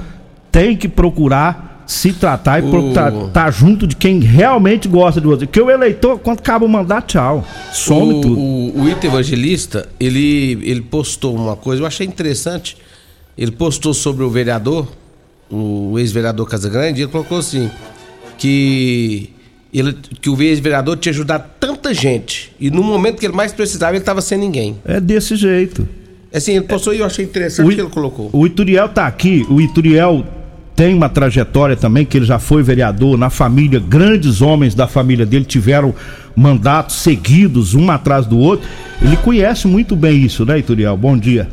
tem 0.51 0.77
que 0.77 0.89
procurar 0.89 1.85
se 1.87 2.13
tratar 2.13 2.63
e 2.63 2.89
estar 2.89 3.11
tá 3.33 3.51
junto 3.51 3.85
de 3.85 3.97
quem 3.97 4.21
realmente 4.21 4.87
gosta 4.87 5.21
de 5.21 5.27
você. 5.27 5.47
Porque 5.47 5.61
o 5.61 5.71
eleitor, 5.71 6.19
quando 6.21 6.39
acaba 6.39 6.65
o 6.65 6.69
mandato, 6.69 7.09
tchau. 7.09 7.45
Some 7.73 8.15
o, 8.15 8.21
tudo. 8.21 8.39
O, 8.39 8.83
o 8.83 8.89
Ito 8.89 9.07
Evangelista, 9.07 9.89
ele, 9.99 10.59
ele 10.63 10.83
postou 10.83 11.35
uma 11.35 11.57
coisa, 11.57 11.83
eu 11.83 11.87
achei 11.87 12.07
interessante. 12.07 12.77
Ele 13.37 13.51
postou 13.51 13.93
sobre 13.93 14.23
o 14.23 14.31
vereador, 14.31 14.87
o 15.51 15.99
ex-vereador 15.99 16.47
Casagrande, 16.47 17.01
e 17.01 17.03
ele 17.05 17.11
colocou 17.11 17.39
assim: 17.39 17.69
que 18.39 19.31
ele, 19.73 19.97
que 20.21 20.29
o 20.29 20.43
ex-vereador 20.43 20.97
tinha 20.97 21.13
ajudado 21.13 21.45
tanta 21.59 21.95
gente. 21.95 22.53
E 22.59 22.71
no 22.71 22.83
momento 22.83 23.19
que 23.19 23.27
ele 23.27 23.35
mais 23.35 23.53
precisava, 23.53 23.93
ele 23.93 23.99
estava 23.99 24.21
sem 24.21 24.39
ninguém. 24.39 24.77
É 24.85 25.01
desse 25.01 25.37
jeito. 25.37 25.89
Assim, 26.33 26.57
ele 26.57 26.65
postou 26.65 26.95
e 26.95 26.99
eu 26.99 27.07
achei 27.07 27.25
interessante 27.25 27.67
o 27.67 27.75
que 27.75 27.81
ele 27.81 27.91
colocou. 27.91 28.31
O 28.33 28.47
Ituriel 28.47 28.89
tá 28.89 29.07
aqui, 29.07 29.45
o 29.49 29.61
Ituriel 29.61 30.25
tem 30.77 30.95
uma 30.95 31.09
trajetória 31.09 31.77
também, 31.77 32.07
que 32.07 32.17
ele 32.17 32.25
já 32.25 32.39
foi 32.39 32.63
vereador 32.63 33.19
na 33.19 33.29
família, 33.29 33.79
grandes 33.79 34.41
homens 34.41 34.75
da 34.75 34.87
família 34.87 35.27
dele 35.27 35.45
tiveram 35.45 35.95
mandatos 36.35 36.97
seguidos, 36.97 37.75
um 37.75 37.91
atrás 37.91 38.27
do 38.27 38.39
outro. 38.39 38.67
Ele 39.03 39.17
conhece 39.19 39.67
muito 39.67 39.95
bem 39.95 40.23
isso, 40.23 40.45
né, 40.45 40.59
Ituriel? 40.59 40.97
Bom 40.97 41.19
dia. 41.19 41.49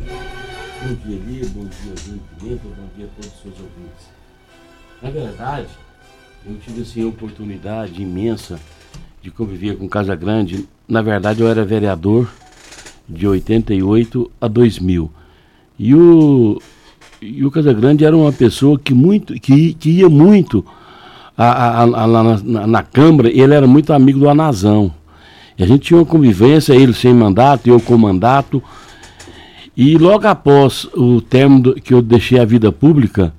Bom 0.80 0.94
dia, 1.04 1.18
Lia, 1.28 1.44
bom 1.54 1.64
dia, 1.64 1.92
Pimenta, 2.38 2.62
bom 2.64 2.88
dia 2.96 3.06
a 3.06 3.08
todos 3.20 3.30
os 3.34 3.42
seus 3.42 3.54
ouvintes. 3.56 4.06
Na 5.02 5.10
verdade, 5.10 5.66
eu 6.46 6.56
tive 6.64 6.82
assim, 6.82 7.04
a 7.04 7.08
oportunidade 7.08 8.02
imensa 8.02 8.58
de 9.22 9.30
conviver 9.30 9.76
com 9.76 9.88
Casa 9.88 10.14
Grande. 10.14 10.68
Na 10.86 11.02
verdade, 11.02 11.40
eu 11.40 11.48
era 11.48 11.64
vereador 11.64 12.28
de 13.08 13.26
88 13.26 14.30
a 14.40 14.48
2000. 14.48 15.10
E 15.78 15.94
o, 15.94 16.60
e 17.22 17.44
o 17.44 17.50
Casagrande 17.50 18.04
era 18.04 18.16
uma 18.16 18.32
pessoa 18.32 18.78
que, 18.78 18.92
muito, 18.92 19.34
que, 19.34 19.74
que 19.74 19.90
ia 19.90 20.08
muito 20.08 20.64
a, 21.36 21.46
a, 21.46 21.82
a, 21.82 22.06
na, 22.06 22.66
na, 22.66 22.82
Câmara, 22.82 23.28
ele 23.28 23.54
era 23.54 23.66
muito 23.66 23.92
amigo 23.92 24.18
do 24.18 24.28
Anazão. 24.28 24.92
E 25.56 25.62
a 25.62 25.66
gente 25.66 25.82
tinha 25.82 25.98
uma 25.98 26.06
convivência, 26.06 26.74
ele 26.74 26.92
sem 26.92 27.14
mandato, 27.14 27.68
eu 27.68 27.80
com 27.80 27.96
mandato. 27.96 28.62
E 29.76 29.96
logo 29.96 30.26
após 30.26 30.84
o 30.96 31.20
término 31.20 31.74
que 31.74 31.94
eu 31.94 32.02
deixei 32.02 32.40
a 32.40 32.44
vida 32.44 32.72
pública, 32.72 33.32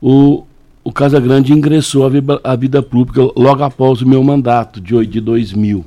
o, 0.00 0.44
o 0.84 0.92
Casagrande 0.92 1.54
ingressou 1.54 2.04
à 2.44 2.54
vida 2.54 2.82
pública 2.82 3.22
logo 3.34 3.64
após 3.64 4.02
o 4.02 4.08
meu 4.08 4.22
mandato, 4.22 4.82
de, 4.82 5.06
de 5.06 5.18
2000. 5.18 5.82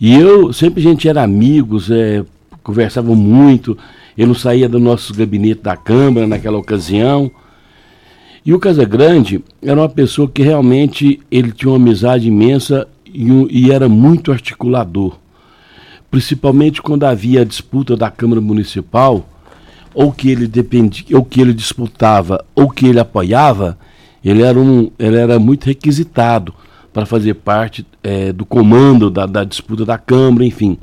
E 0.00 0.14
eu, 0.14 0.52
sempre 0.52 0.80
a 0.80 0.82
gente 0.84 1.08
era 1.08 1.22
amigos, 1.22 1.90
é, 1.90 2.24
conversava 2.62 3.12
muito, 3.14 3.76
eu 4.16 4.26
não 4.28 4.34
saía 4.34 4.68
do 4.68 4.78
nosso 4.78 5.12
gabinete 5.12 5.62
da 5.62 5.76
Câmara 5.76 6.28
naquela 6.28 6.58
ocasião. 6.58 7.28
E 8.46 8.54
o 8.54 8.58
Casagrande 8.58 9.42
era 9.60 9.80
uma 9.80 9.88
pessoa 9.88 10.28
que 10.28 10.42
realmente 10.42 11.20
ele 11.30 11.50
tinha 11.50 11.70
uma 11.70 11.76
amizade 11.76 12.28
imensa 12.28 12.86
e, 13.04 13.28
e 13.50 13.72
era 13.72 13.88
muito 13.88 14.30
articulador. 14.30 15.18
Principalmente 16.08 16.80
quando 16.80 17.04
havia 17.04 17.40
a 17.40 17.44
disputa 17.44 17.96
da 17.96 18.10
Câmara 18.10 18.40
Municipal, 18.40 19.26
ou 19.94 20.12
que 20.12 20.30
ele 20.30 20.46
dependia, 20.46 21.16
ou 21.16 21.24
que 21.24 21.40
ele 21.40 21.52
disputava, 21.52 22.44
ou 22.54 22.70
que 22.70 22.86
ele 22.86 23.00
apoiava, 23.00 23.78
ele 24.24 24.42
era, 24.42 24.58
um, 24.58 24.90
ele 24.98 25.16
era 25.16 25.38
muito 25.38 25.64
requisitado 25.64 26.54
para 26.92 27.06
fazer 27.06 27.34
parte 27.34 27.86
é, 28.02 28.32
do 28.32 28.44
comando 28.44 29.10
da, 29.10 29.26
da, 29.26 29.44
disputa 29.44 29.84
da 29.84 29.98
Câmara, 29.98 30.44
enfim. 30.44 30.78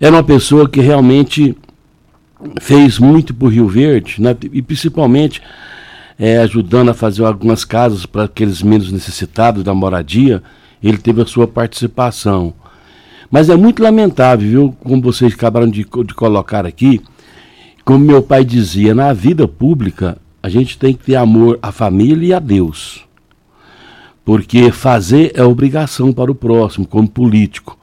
Era 0.00 0.16
uma 0.16 0.24
pessoa 0.24 0.68
que 0.68 0.80
realmente 0.80 1.56
fez 2.60 2.98
muito 2.98 3.34
por 3.34 3.52
Rio 3.52 3.68
Verde, 3.68 4.20
né, 4.20 4.36
e 4.52 4.62
principalmente 4.62 5.42
é, 6.18 6.38
ajudando 6.38 6.90
a 6.90 6.94
fazer 6.94 7.24
algumas 7.24 7.64
casas 7.64 8.04
para 8.04 8.24
aqueles 8.24 8.62
menos 8.62 8.90
necessitados 8.90 9.62
da 9.62 9.74
moradia, 9.74 10.42
ele 10.82 10.98
teve 10.98 11.22
a 11.22 11.26
sua 11.26 11.46
participação. 11.46 12.54
Mas 13.30 13.48
é 13.48 13.56
muito 13.56 13.82
lamentável, 13.82 14.48
viu, 14.48 14.76
como 14.80 15.02
vocês 15.02 15.34
acabaram 15.34 15.68
de, 15.68 15.84
de 15.84 16.14
colocar 16.14 16.64
aqui, 16.66 17.00
como 17.88 18.04
meu 18.04 18.22
pai 18.22 18.44
dizia, 18.44 18.94
na 18.94 19.14
vida 19.14 19.48
pública 19.48 20.18
a 20.42 20.50
gente 20.50 20.76
tem 20.76 20.92
que 20.92 21.04
ter 21.04 21.16
amor 21.16 21.58
à 21.62 21.72
família 21.72 22.26
e 22.26 22.34
a 22.34 22.38
Deus. 22.38 23.06
Porque 24.26 24.70
fazer 24.70 25.32
é 25.34 25.42
obrigação 25.42 26.12
para 26.12 26.30
o 26.30 26.34
próximo, 26.34 26.86
como 26.86 27.08
político. 27.08 27.78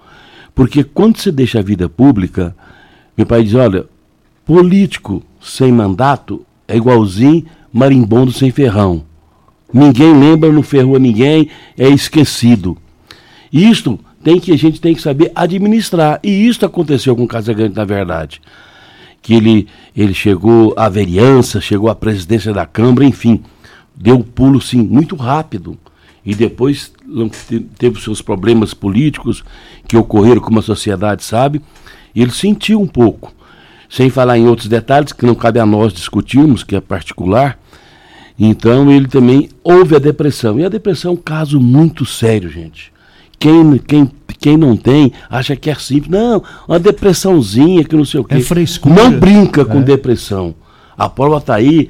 Porque 0.54 0.84
quando 0.84 1.18
você 1.18 1.32
deixa 1.32 1.58
a 1.58 1.64
vida 1.64 1.90
pública, 1.90 2.56
meu 3.18 3.26
pai 3.26 3.42
diz: 3.42 3.56
olha, 3.56 3.88
político 4.46 5.24
sem 5.42 5.72
mandato 5.72 6.46
é 6.68 6.78
igualzinho 6.78 7.44
marimbondo 7.74 8.32
sem 8.32 8.52
ferrão. 8.52 9.04
Ninguém 9.74 10.14
lembra, 10.20 10.52
não 10.52 10.62
ferrou 10.62 11.00
ninguém, 11.00 11.50
é 11.76 11.90
esquecido. 11.90 12.78
Isto 13.52 14.00
tem 14.24 14.40
que 14.40 14.52
a 14.52 14.56
gente 14.56 14.80
tem 14.80 14.94
que 14.94 15.02
saber 15.02 15.32
administrar. 15.34 16.20
E 16.22 16.48
isso 16.48 16.64
aconteceu 16.64 17.16
com 17.16 17.24
o 17.24 17.28
Casagrande, 17.28 17.76
na 17.76 17.86
verdade 17.86 18.40
que 19.25 19.34
ele, 19.34 19.67
ele 19.98 20.13
chegou 20.13 20.72
à 20.77 20.88
vereança, 20.88 21.60
chegou 21.60 21.89
à 21.89 21.96
presidência 21.96 22.53
da 22.53 22.63
Câmara, 22.63 23.05
enfim, 23.05 23.41
deu 23.96 24.17
um 24.17 24.22
pulo 24.22 24.62
sim 24.62 24.77
muito 24.84 25.15
rápido. 25.15 25.75
e 26.24 26.36
depois 26.36 26.94
teve 27.75 28.00
seus 28.00 28.22
problemas 28.22 28.72
políticos 28.72 29.44
que 29.88 29.98
ocorreram, 29.98 30.41
como 30.41 30.60
a 30.60 30.62
sociedade 30.62 31.24
sabe, 31.24 31.60
e 32.13 32.22
ele 32.22 32.29
sentiu 32.29 32.79
um 32.79 32.86
pouco. 32.86 33.34
Sem 33.89 34.12
falar 34.12 34.38
em 34.38 34.48
outros 34.48 34.67
detalhes 34.67 35.12
que 35.12 35.25
não 35.25 35.34
cabe 35.34 35.60
a 35.60 35.65
nós 35.65 35.91
discutirmos, 35.91 36.63
que 36.63 36.75
é 36.75 36.79
particular. 36.79 37.58
Então 38.38 38.91
ele 38.91 39.08
também 39.08 39.50
houve 39.63 39.96
a 39.96 40.00
depressão. 40.00 40.60
E 40.60 40.65
a 40.65 40.70
depressão 40.70 41.12
é 41.12 41.13
um 41.15 41.17
caso 41.17 41.60
muito 41.60 42.05
sério, 42.05 42.50
gente. 42.50 42.94
Quem, 43.39 43.77
quem, 43.77 44.12
quem 44.39 44.58
não 44.58 44.75
tem 44.75 45.12
acha 45.30 45.56
que 45.56 45.70
é 45.70 45.75
simples. 45.75 46.10
Não, 46.12 46.42
uma 46.68 46.80
depressãozinha 46.80 47.84
que 47.84 47.96
não 47.96 48.06
sei 48.06 48.20
o 48.20 48.24
quê. 48.24 48.36
É 48.36 48.42
frescura. 48.42 48.96
Não 48.96 49.20
brinca 49.20 49.65
com 49.65 49.80
É. 49.80 49.84
depressão. 49.84 50.56
A 50.98 51.10
prova 51.10 51.38
está 51.38 51.56
aí, 51.56 51.89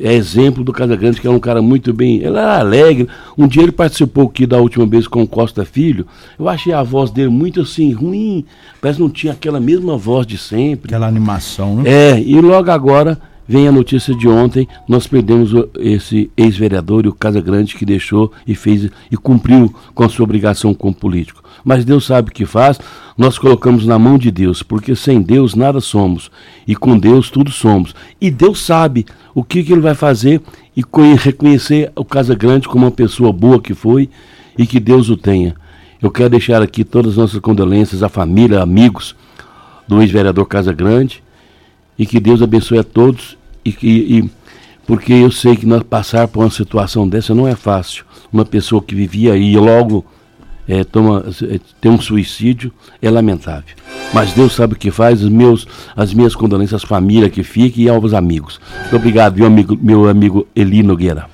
é 0.00 0.12
exemplo 0.14 0.64
do 0.64 0.72
Casagrande, 0.72 1.20
que 1.20 1.26
é 1.26 1.30
um 1.30 1.38
cara 1.38 1.60
muito 1.62 1.92
bem. 1.92 2.16
Ele 2.16 2.26
era 2.38 2.58
alegre. 2.58 3.08
Um 3.36 3.46
dia 3.46 3.62
ele 3.62 3.72
participou 3.72 4.24
aqui 4.26 4.46
da 4.46 4.58
última 4.58 4.86
vez 4.86 5.06
com 5.06 5.22
o 5.22 5.28
Costa 5.28 5.64
Filho. 5.64 6.06
Eu 6.38 6.48
achei 6.48 6.72
a 6.72 6.82
voz 6.82 7.10
dele 7.10 7.28
muito 7.28 7.60
assim, 7.60 7.92
ruim. 7.92 8.44
Parece 8.80 8.96
que 8.98 9.02
não 9.02 9.10
tinha 9.10 9.32
aquela 9.32 9.60
mesma 9.60 9.96
voz 9.96 10.26
de 10.26 10.38
sempre. 10.38 10.86
Aquela 10.88 11.06
animação, 11.06 11.76
né? 11.76 11.82
É, 11.90 12.20
e 12.20 12.40
logo 12.40 12.70
agora 12.70 13.18
vem 13.48 13.68
a 13.68 13.72
notícia 13.72 14.14
de 14.14 14.28
ontem, 14.28 14.68
nós 14.88 15.06
perdemos 15.06 15.52
esse 15.78 16.30
ex-vereador 16.36 17.04
e 17.04 17.08
o 17.08 17.14
Casa 17.14 17.40
Grande 17.40 17.74
que 17.74 17.84
deixou 17.84 18.32
e 18.46 18.54
fez 18.54 18.90
e 19.10 19.16
cumpriu 19.16 19.72
com 19.94 20.02
a 20.04 20.08
sua 20.08 20.24
obrigação 20.24 20.74
como 20.74 20.94
político. 20.94 21.42
Mas 21.64 21.84
Deus 21.84 22.06
sabe 22.06 22.30
o 22.30 22.32
que 22.32 22.46
faz, 22.46 22.78
nós 23.16 23.38
colocamos 23.38 23.86
na 23.86 23.98
mão 23.98 24.18
de 24.18 24.30
Deus, 24.30 24.62
porque 24.62 24.94
sem 24.94 25.20
Deus 25.20 25.54
nada 25.54 25.80
somos 25.80 26.30
e 26.66 26.76
com 26.76 26.98
Deus 26.98 27.30
tudo 27.30 27.50
somos. 27.50 27.94
E 28.20 28.30
Deus 28.30 28.60
sabe 28.60 29.04
o 29.34 29.42
que, 29.42 29.62
que 29.64 29.72
ele 29.72 29.80
vai 29.80 29.94
fazer 29.94 30.40
e 30.76 30.82
co- 30.82 31.02
reconhecer 31.14 31.90
o 31.96 32.04
Casa 32.04 32.34
Grande 32.34 32.68
como 32.68 32.84
uma 32.84 32.90
pessoa 32.92 33.32
boa 33.32 33.60
que 33.60 33.74
foi 33.74 34.08
e 34.56 34.66
que 34.66 34.78
Deus 34.78 35.08
o 35.08 35.16
tenha. 35.16 35.54
Eu 36.00 36.10
quero 36.10 36.30
deixar 36.30 36.62
aqui 36.62 36.84
todas 36.84 37.12
as 37.12 37.16
nossas 37.16 37.40
condolências 37.40 38.02
à 38.02 38.08
família, 38.08 38.62
amigos 38.62 39.16
do 39.88 40.00
ex-vereador 40.02 40.46
Casa 40.46 40.72
Grande 40.72 41.22
e 41.98 42.06
que 42.06 42.20
Deus 42.20 42.42
abençoe 42.42 42.78
a 42.78 42.84
todos 42.84 43.36
e 43.64 43.72
que 43.72 43.86
e- 43.88 44.30
porque 44.86 45.12
eu 45.12 45.30
sei 45.32 45.56
que 45.56 45.66
nós 45.66 45.82
passar 45.82 46.28
por 46.28 46.40
uma 46.44 46.50
situação 46.50 47.08
dessa 47.08 47.34
não 47.34 47.48
é 47.48 47.56
fácil. 47.56 48.04
Uma 48.32 48.44
pessoa 48.44 48.80
que 48.82 48.94
vivia 48.94 49.32
aí 49.32 49.52
e 49.54 49.56
logo 49.58 50.04
eh, 50.68 50.84
toma 50.84 51.24
eh, 51.42 51.58
tem 51.80 51.90
um 51.90 52.00
suicídio 52.00 52.72
é 53.02 53.10
lamentável. 53.10 53.74
Mas 54.14 54.32
Deus 54.32 54.54
sabe 54.54 54.74
o 54.74 54.76
que 54.76 54.90
faz. 54.92 55.22
Os 55.22 55.28
meus, 55.28 55.66
as 55.96 56.14
minhas 56.14 56.36
condolências 56.36 56.84
à 56.84 56.86
família 56.86 57.28
que 57.28 57.42
fica 57.42 57.80
e 57.80 57.88
aos 57.88 58.14
amigos. 58.14 58.60
Muito 58.82 58.96
obrigado, 58.96 59.36
meu 59.38 59.46
amigo, 59.46 59.76
meu 59.82 60.08
amigo 60.08 60.46
Eli 60.54 60.82
Nogueira. 60.84 61.26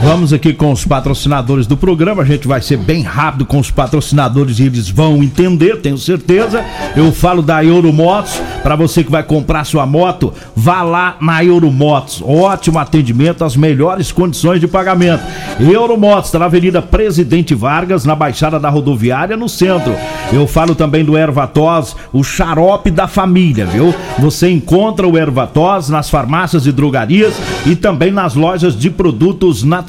Vamos 0.00 0.32
aqui 0.32 0.52
com 0.52 0.70
os 0.70 0.84
patrocinadores 0.84 1.66
do 1.66 1.76
programa. 1.76 2.22
A 2.22 2.24
gente 2.24 2.46
vai 2.46 2.62
ser 2.62 2.76
bem 2.76 3.02
rápido 3.02 3.44
com 3.44 3.58
os 3.58 3.68
patrocinadores 3.68 4.60
e 4.60 4.62
eles 4.62 4.88
vão 4.88 5.24
entender, 5.24 5.80
tenho 5.80 5.98
certeza. 5.98 6.64
Eu 6.94 7.10
falo 7.12 7.42
da 7.42 7.64
Euromotos. 7.64 8.40
Para 8.62 8.76
você 8.76 9.02
que 9.02 9.10
vai 9.10 9.24
comprar 9.24 9.64
sua 9.64 9.86
moto, 9.86 10.32
vá 10.54 10.82
lá 10.82 11.16
na 11.20 11.44
Euromotos. 11.44 12.22
Ótimo 12.24 12.78
atendimento, 12.78 13.44
as 13.44 13.56
melhores 13.56 14.12
condições 14.12 14.60
de 14.60 14.68
pagamento. 14.68 15.22
Euromotos, 15.58 16.26
está 16.26 16.38
na 16.38 16.44
Avenida 16.44 16.80
Presidente 16.80 17.54
Vargas, 17.54 18.04
na 18.04 18.14
Baixada 18.14 18.60
da 18.60 18.70
Rodoviária, 18.70 19.36
no 19.36 19.48
centro. 19.48 19.94
Eu 20.32 20.46
falo 20.46 20.74
também 20.74 21.04
do 21.04 21.16
Ervatos, 21.16 21.96
o 22.12 22.22
xarope 22.22 22.90
da 22.90 23.08
família, 23.08 23.66
viu? 23.66 23.92
Você 24.18 24.48
encontra 24.48 25.08
o 25.08 25.18
Ervatos 25.18 25.88
nas 25.88 26.08
farmácias 26.08 26.66
e 26.66 26.72
drogarias 26.72 27.34
e 27.66 27.74
também 27.74 28.12
nas 28.12 28.34
lojas 28.34 28.78
de 28.78 28.90
produtos 28.90 29.64
naturais. 29.64 29.87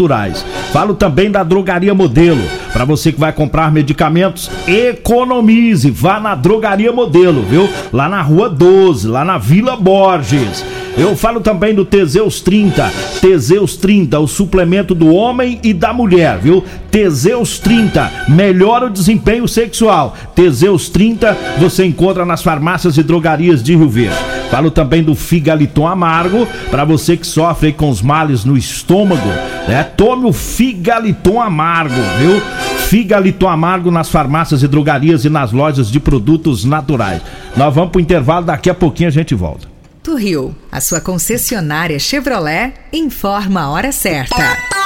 Falo 0.71 0.93
também 0.93 1.31
da 1.31 1.43
Drogaria 1.43 1.93
Modelo. 1.93 2.41
Para 2.71 2.85
você 2.85 3.11
que 3.11 3.19
vai 3.19 3.33
comprar 3.33 3.71
medicamentos, 3.71 4.49
economize. 4.67 5.89
Vá 5.89 6.19
na 6.19 6.35
Drogaria 6.35 6.91
Modelo, 6.91 7.41
viu? 7.41 7.67
Lá 7.91 8.07
na 8.07 8.21
Rua 8.21 8.49
12, 8.49 9.07
lá 9.07 9.25
na 9.25 9.37
Vila 9.37 9.75
Borges. 9.75 10.63
Eu 10.97 11.15
falo 11.15 11.39
também 11.39 11.73
do 11.73 11.85
Teseus 11.85 12.41
30. 12.41 12.91
Teseus 13.21 13.77
30, 13.77 14.19
o 14.19 14.27
suplemento 14.27 14.93
do 14.93 15.13
homem 15.13 15.59
e 15.63 15.73
da 15.73 15.93
mulher, 15.93 16.37
viu? 16.39 16.63
Teseus 16.91 17.59
30, 17.59 18.25
melhora 18.27 18.87
o 18.87 18.89
desempenho 18.89 19.47
sexual. 19.47 20.15
Teseus 20.35 20.89
30, 20.89 21.37
você 21.59 21.85
encontra 21.85 22.25
nas 22.25 22.41
farmácias 22.41 22.97
e 22.97 23.03
drogarias 23.03 23.63
de 23.63 23.75
Rio 23.75 23.89
Verde. 23.89 24.17
Falo 24.49 24.71
também 24.71 25.03
do 25.03 25.13
Figaliton 25.13 25.87
Amargo, 25.87 26.47
para 26.71 26.83
você 26.83 27.15
que 27.15 27.27
sofre 27.27 27.71
com 27.71 27.89
os 27.89 28.01
males 28.01 28.43
no 28.43 28.57
estômago, 28.57 29.29
né? 29.67 29.83
Tome 29.95 30.25
o 30.25 30.33
Figaliton 30.33 31.39
Amargo, 31.39 32.01
viu? 32.17 32.41
Figaliton 32.87 33.47
Amargo 33.47 33.91
nas 33.91 34.09
farmácias 34.09 34.63
e 34.63 34.67
drogarias 34.67 35.23
e 35.23 35.29
nas 35.29 35.51
lojas 35.51 35.91
de 35.91 35.99
produtos 35.99 36.65
naturais. 36.65 37.21
Nós 37.55 37.73
vamos 37.73 37.91
pro 37.91 38.01
intervalo, 38.01 38.47
daqui 38.47 38.67
a 38.69 38.73
pouquinho 38.73 39.09
a 39.09 39.11
gente 39.11 39.35
volta. 39.35 39.68
Do 40.09 40.15
Rio, 40.15 40.55
a 40.71 40.81
sua 40.81 40.99
concessionária 41.01 41.99
Chevrolet 41.99 42.73
informa 42.91 43.61
a 43.61 43.69
hora 43.69 43.91
certa. 43.91 44.78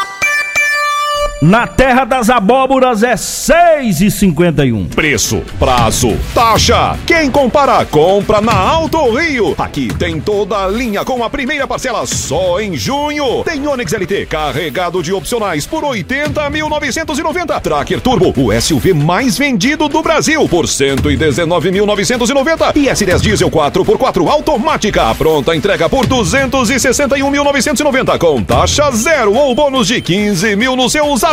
Na 1.45 1.67
terra 1.67 2.06
das 2.06 2.29
abóboras 2.29 3.03
é 3.03 3.15
6,51. 3.15 4.88
Preço, 4.95 5.43
prazo, 5.60 6.17
taxa. 6.34 6.97
Quem 7.06 7.29
compara, 7.29 7.86
compra 7.86 8.39
na 8.39 8.58
Alto 8.58 9.13
Rio. 9.13 9.53
Aqui 9.58 9.93
tem 9.93 10.21
toda 10.21 10.63
a 10.63 10.69
linha 10.69 11.03
com 11.03 11.21
a 11.21 11.29
primeira 11.29 11.67
parcela 11.67 12.06
só 12.06 12.62
em 12.62 12.77
junho. 12.77 13.43
Tem 13.43 13.67
Onix 13.67 13.91
LT 13.91 14.25
carregado 14.27 15.03
de 15.03 15.12
opcionais 15.12 15.67
por 15.67 15.84
80.990. 15.84 17.60
Tracker 17.60 17.99
Turbo, 17.99 18.34
o 18.38 18.62
SUV 18.62 18.93
mais 18.93 19.38
vendido 19.38 19.89
do 19.89 20.01
Brasil 20.01 20.47
por 20.47 20.65
119.990. 20.65 22.77
E 22.77 22.86
S10 22.86 23.19
Diesel 23.19 23.51
4x4 23.51 24.29
automática. 24.29 25.13
Pronta 25.15 25.53
entrega 25.53 25.89
por 25.89 26.08
261.990 26.08 28.17
com 28.17 28.41
taxa 28.41 28.89
zero 28.91 29.34
ou 29.34 29.53
bônus 29.53 29.88
de 29.88 29.99
15 29.99 30.56
mil 30.56 30.77
no 30.77 30.89
seu 30.89 31.06
usado. 31.08 31.33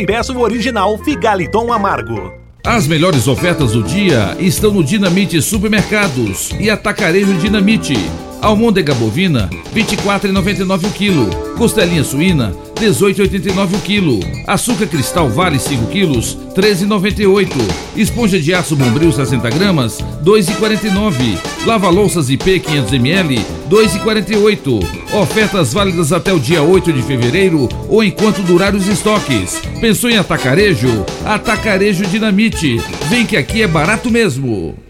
e 0.00 0.06
peça 0.06 0.32
o 0.32 0.40
original 0.40 0.96
Figaliton 0.98 1.70
Amargo. 1.70 2.32
As 2.64 2.86
melhores 2.86 3.28
ofertas 3.28 3.72
do 3.72 3.82
dia 3.82 4.34
estão 4.38 4.72
no 4.72 4.82
Dinamite 4.82 5.40
Supermercados 5.42 6.50
e 6.58 6.70
Atacarejo 6.70 7.34
Dinamite. 7.34 7.94
Almôndega 8.42 8.94
bovina, 8.94 9.50
24,99 9.74 10.86
o 10.86 10.90
quilo. 10.92 11.30
Costelinha 11.58 12.02
suína, 12.02 12.54
18,89 12.76 13.74
o 13.74 13.80
quilo. 13.80 14.20
Açúcar 14.46 14.86
cristal 14.86 15.28
vale 15.28 15.58
5 15.58 15.86
quilos, 15.88 16.38
13,98. 16.54 17.48
Esponja 17.96 18.40
de 18.40 18.54
aço 18.54 18.74
bombril 18.74 19.12
60 19.12 19.50
gramas, 19.50 19.98
2,49. 20.24 21.38
Lava 21.66 21.90
louças 21.90 22.30
IP 22.30 22.60
500 22.60 22.92
ml, 22.94 23.44
2,48. 23.68 25.14
Ofertas 25.20 25.74
válidas 25.74 26.10
até 26.10 26.32
o 26.32 26.40
dia 26.40 26.62
8 26.62 26.92
de 26.94 27.02
fevereiro 27.02 27.68
ou 27.88 28.02
enquanto 28.02 28.42
durar 28.42 28.74
os 28.74 28.86
estoques. 28.86 29.60
Pensou 29.80 30.08
em 30.08 30.16
atacarejo? 30.16 31.04
Atacarejo 31.26 32.06
Dinamite. 32.06 32.80
Vem 33.10 33.26
que 33.26 33.36
aqui 33.36 33.60
é 33.60 33.66
barato 33.66 34.10
mesmo. 34.10 34.89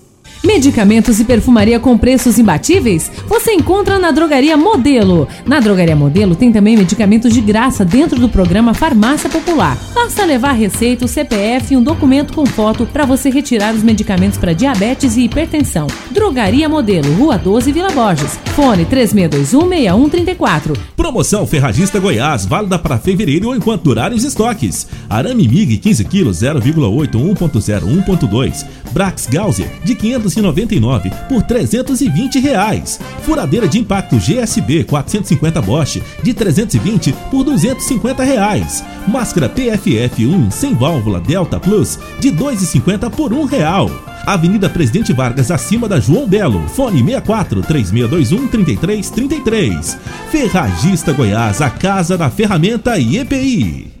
Medicamentos 0.43 1.19
e 1.19 1.23
perfumaria 1.23 1.79
com 1.79 1.95
preços 1.95 2.39
imbatíveis? 2.39 3.11
Você 3.27 3.51
encontra 3.51 3.99
na 3.99 4.09
Drogaria 4.09 4.57
Modelo. 4.57 5.27
Na 5.45 5.59
Drogaria 5.59 5.95
Modelo 5.95 6.35
tem 6.35 6.51
também 6.51 6.75
medicamentos 6.75 7.31
de 7.31 7.39
graça 7.39 7.85
dentro 7.85 8.19
do 8.19 8.27
programa 8.27 8.73
Farmácia 8.73 9.29
Popular. 9.29 9.77
Basta 9.93 10.25
levar 10.25 10.53
receita, 10.53 11.07
CPF 11.07 11.73
e 11.73 11.77
um 11.77 11.83
documento 11.83 12.33
com 12.33 12.43
foto 12.47 12.87
para 12.87 13.05
você 13.05 13.29
retirar 13.29 13.75
os 13.75 13.83
medicamentos 13.83 14.39
para 14.39 14.53
diabetes 14.53 15.15
e 15.15 15.21
hipertensão. 15.21 15.85
Drogaria 16.09 16.67
Modelo, 16.67 17.13
Rua 17.13 17.37
12, 17.37 17.71
Vila 17.71 17.91
Borges. 17.91 18.39
Fone 18.55 18.85
36216134. 18.85 20.75
Promoção 20.97 21.45
Ferragista 21.45 21.99
Goiás, 21.99 22.47
válida 22.47 22.79
para 22.79 22.97
fevereiro 22.97 23.49
ou 23.49 23.55
enquanto 23.55 23.83
durarem 23.83 24.17
os 24.17 24.23
estoques. 24.23 24.87
Arame 25.07 25.47
MIG 25.47 25.77
15 25.77 26.03
kg 26.05 26.29
0,8 26.29 27.11
1.0 27.11 28.05
1.2. 28.05 28.65
Brax 28.91 29.27
Gauser 29.31 29.69
de 29.83 29.95
599 30.33 31.11
por 31.27 31.43
320 31.43 32.39
reais. 32.39 32.99
Furadeira 33.23 33.67
de 33.67 33.79
impacto 33.79 34.17
GSB 34.17 34.83
450 34.85 35.61
Bosch 35.61 36.01
de 36.23 36.33
320 36.33 37.13
por 37.29 37.43
250 37.43 38.23
reais. 38.23 38.83
Máscara 39.07 39.49
PFF1 39.49 40.51
sem 40.51 40.73
válvula 40.73 41.19
Delta 41.19 41.59
Plus 41.59 41.99
de 42.19 42.31
2,50 42.31 43.09
por 43.09 43.33
um 43.33 43.45
real. 43.45 43.89
Avenida 44.25 44.69
Presidente 44.69 45.13
Vargas, 45.13 45.49
acima 45.49 45.87
da 45.87 45.99
João 45.99 46.27
Belo. 46.27 46.67
Fone 46.69 46.99
64 46.99 47.61
3621 47.63 48.47
3333. 48.47 49.97
Ferragista 50.29 51.11
Goiás, 51.11 51.61
a 51.61 51.69
casa 51.69 52.17
da 52.17 52.29
ferramenta 52.29 52.97
e 52.97 53.17
EPI. 53.17 54.00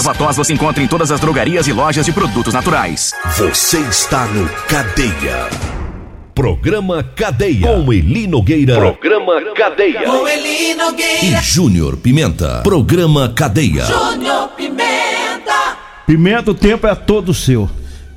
Erva 0.00 0.14
tos 0.14 0.34
você 0.34 0.54
encontra 0.54 0.82
em 0.82 0.86
todas 0.88 1.10
as 1.12 1.20
drogarias 1.20 1.68
e 1.68 1.74
lojas 1.74 2.06
de 2.06 2.10
produtos 2.10 2.54
naturais. 2.54 3.12
Você 3.36 3.76
está 3.80 4.24
no 4.24 4.48
Cadeia. 4.66 5.46
Programa 6.34 7.02
Cadeia. 7.14 7.66
Com 7.66 7.92
Eli 7.92 8.26
Nogueira. 8.26 8.76
Programa 8.76 9.34
Cadeia. 9.54 10.00
Com 10.04 10.26
Eli 10.26 10.70
E 10.70 10.74
Nogueira. 10.74 11.42
Júnior 11.42 11.98
Pimenta. 11.98 12.62
Programa 12.62 13.28
Cadeia. 13.36 13.84
Júnior 13.84 14.48
Pimenta. 14.56 15.76
Pimenta, 16.06 16.50
o 16.50 16.54
tempo 16.54 16.86
é 16.86 16.94
todo 16.94 17.34
seu. 17.34 17.68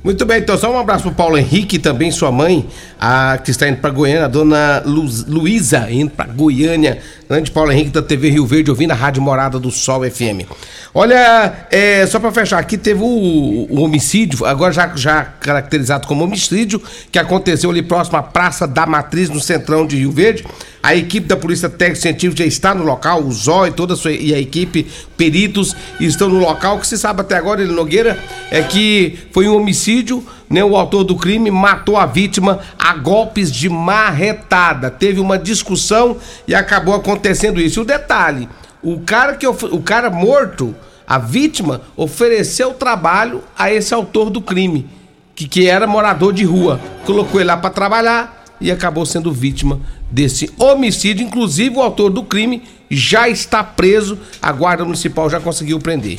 Muito 0.02 0.24
bem, 0.26 0.38
então 0.40 0.56
só 0.58 0.70
um 0.70 0.78
abraço 0.78 1.04
pro 1.04 1.12
Paulo 1.12 1.36
Henrique 1.38 1.76
e 1.76 1.78
também 1.78 2.10
sua 2.10 2.30
mãe, 2.30 2.66
a 3.00 3.38
que 3.42 3.50
está 3.50 3.66
indo 3.68 3.78
para 3.78 3.88
Goiânia, 3.88 4.26
a 4.26 4.28
dona 4.28 4.82
Lu- 4.84 5.08
Luísa, 5.26 5.90
indo 5.90 6.10
para 6.10 6.26
Goiânia. 6.26 6.98
Grande 7.28 7.50
Paulo 7.50 7.72
Henrique 7.72 7.90
da 7.90 8.02
TV 8.02 8.28
Rio 8.30 8.44
Verde, 8.44 8.70
ouvindo 8.70 8.90
a 8.90 8.94
Rádio 8.94 9.22
Morada 9.22 9.58
do 9.58 9.70
Sol 9.70 10.02
FM. 10.08 10.46
Olha, 10.92 11.66
é, 11.70 12.06
só 12.06 12.20
para 12.20 12.30
fechar, 12.30 12.58
aqui 12.58 12.76
teve 12.76 13.00
o, 13.02 13.06
o 13.06 13.80
homicídio, 13.80 14.44
agora 14.44 14.72
já, 14.72 14.94
já 14.94 15.24
caracterizado 15.24 16.06
como 16.06 16.22
homicídio, 16.22 16.80
que 17.10 17.18
aconteceu 17.18 17.70
ali 17.70 17.82
próximo 17.82 18.18
à 18.18 18.22
Praça 18.22 18.66
da 18.66 18.86
Matriz, 18.86 19.30
no 19.30 19.40
centrão 19.40 19.86
de 19.86 19.96
Rio 19.96 20.12
Verde. 20.12 20.44
A 20.82 20.94
equipe 20.94 21.26
da 21.26 21.34
Polícia 21.34 21.68
Técnica 21.70 22.02
Científica 22.02 22.42
já 22.42 22.46
está 22.46 22.74
no 22.74 22.84
local, 22.84 23.22
o 23.22 23.66
e 23.66 23.70
toda 23.72 23.94
a 23.94 23.96
sua 23.96 24.12
e 24.12 24.34
a 24.34 24.38
equipe, 24.38 24.86
peritos, 25.16 25.74
estão 25.98 26.28
no 26.28 26.38
local. 26.38 26.76
O 26.76 26.80
que 26.80 26.86
se 26.86 26.98
sabe 26.98 27.22
até 27.22 27.36
agora, 27.36 27.62
ele 27.62 27.72
Nogueira, 27.72 28.18
é 28.50 28.62
que 28.62 29.18
foi 29.32 29.48
um 29.48 29.56
homicídio, 29.56 30.22
né? 30.48 30.62
O 30.62 30.76
autor 30.76 31.04
do 31.04 31.16
crime 31.16 31.50
matou 31.50 31.96
a 31.96 32.04
vítima 32.04 32.60
a 32.78 32.94
golpes 32.94 33.50
de 33.50 33.68
marretada. 33.68 34.90
Teve 34.90 35.20
uma 35.20 35.38
discussão 35.38 36.18
e 36.46 36.54
acabou 36.54 36.94
acontecendo 36.94 37.13
isso. 37.60 37.80
E 37.80 37.82
o 37.82 37.84
detalhe, 37.84 38.48
o 38.82 39.00
cara 39.00 39.34
que 39.34 39.46
o 39.46 39.82
cara 39.82 40.10
morto, 40.10 40.74
a 41.06 41.18
vítima, 41.18 41.82
ofereceu 41.96 42.74
trabalho 42.74 43.42
a 43.58 43.72
esse 43.72 43.92
autor 43.94 44.30
do 44.30 44.40
crime, 44.40 44.86
que, 45.34 45.46
que 45.46 45.68
era 45.68 45.86
morador 45.86 46.32
de 46.32 46.44
rua. 46.44 46.80
Colocou 47.04 47.40
ele 47.40 47.48
lá 47.48 47.56
para 47.56 47.70
trabalhar 47.70 48.44
e 48.60 48.70
acabou 48.70 49.04
sendo 49.04 49.32
vítima 49.32 49.80
desse 50.10 50.50
homicídio. 50.58 51.26
Inclusive, 51.26 51.76
o 51.76 51.82
autor 51.82 52.10
do 52.10 52.22
crime 52.22 52.62
já 52.90 53.28
está 53.28 53.62
preso. 53.62 54.18
A 54.40 54.52
Guarda 54.52 54.84
Municipal 54.84 55.28
já 55.28 55.40
conseguiu 55.40 55.78
prender. 55.78 56.18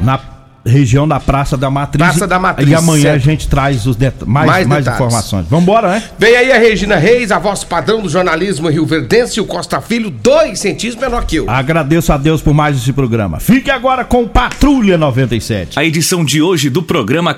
Na 0.00 0.39
região 0.70 1.06
da 1.06 1.20
Praça 1.20 1.56
da 1.56 1.70
Matriz. 1.70 2.06
Praça 2.06 2.26
da 2.26 2.38
Matriz, 2.38 2.68
E 2.68 2.74
amanhã 2.74 3.02
certo. 3.02 3.16
a 3.16 3.18
gente 3.18 3.48
traz 3.48 3.86
os 3.86 3.96
mais, 4.26 4.46
Mais 4.46 4.66
mais, 4.66 4.86
informações. 4.86 5.46
Vambora, 5.48 5.88
né? 5.88 6.02
Vem 6.18 6.36
aí 6.36 6.52
a 6.52 6.58
Regina 6.58 6.96
Reis, 6.96 7.30
a 7.30 7.38
voz 7.38 7.64
padrão 7.64 8.00
do 8.00 8.08
jornalismo 8.08 8.68
Rio 8.68 8.86
Verdense, 8.86 9.38
e 9.38 9.42
o 9.42 9.44
Costa 9.46 9.80
Filho, 9.80 10.10
dois 10.10 10.58
centímetros 10.60 11.00
menor 11.00 11.24
que 11.26 11.36
eu. 11.36 11.50
Agradeço 11.50 12.12
a 12.12 12.16
Deus 12.16 12.40
por 12.40 12.54
mais 12.54 12.76
esse 12.76 12.92
programa. 12.92 13.38
Fique 13.40 13.70
agora 13.70 14.04
com 14.04 14.26
Patrulha 14.26 14.96
97. 14.96 15.78
A 15.78 15.84
edição 15.84 16.24
de 16.24 16.40
hoje 16.40 16.70
do 16.70 16.82
programa 16.82 17.28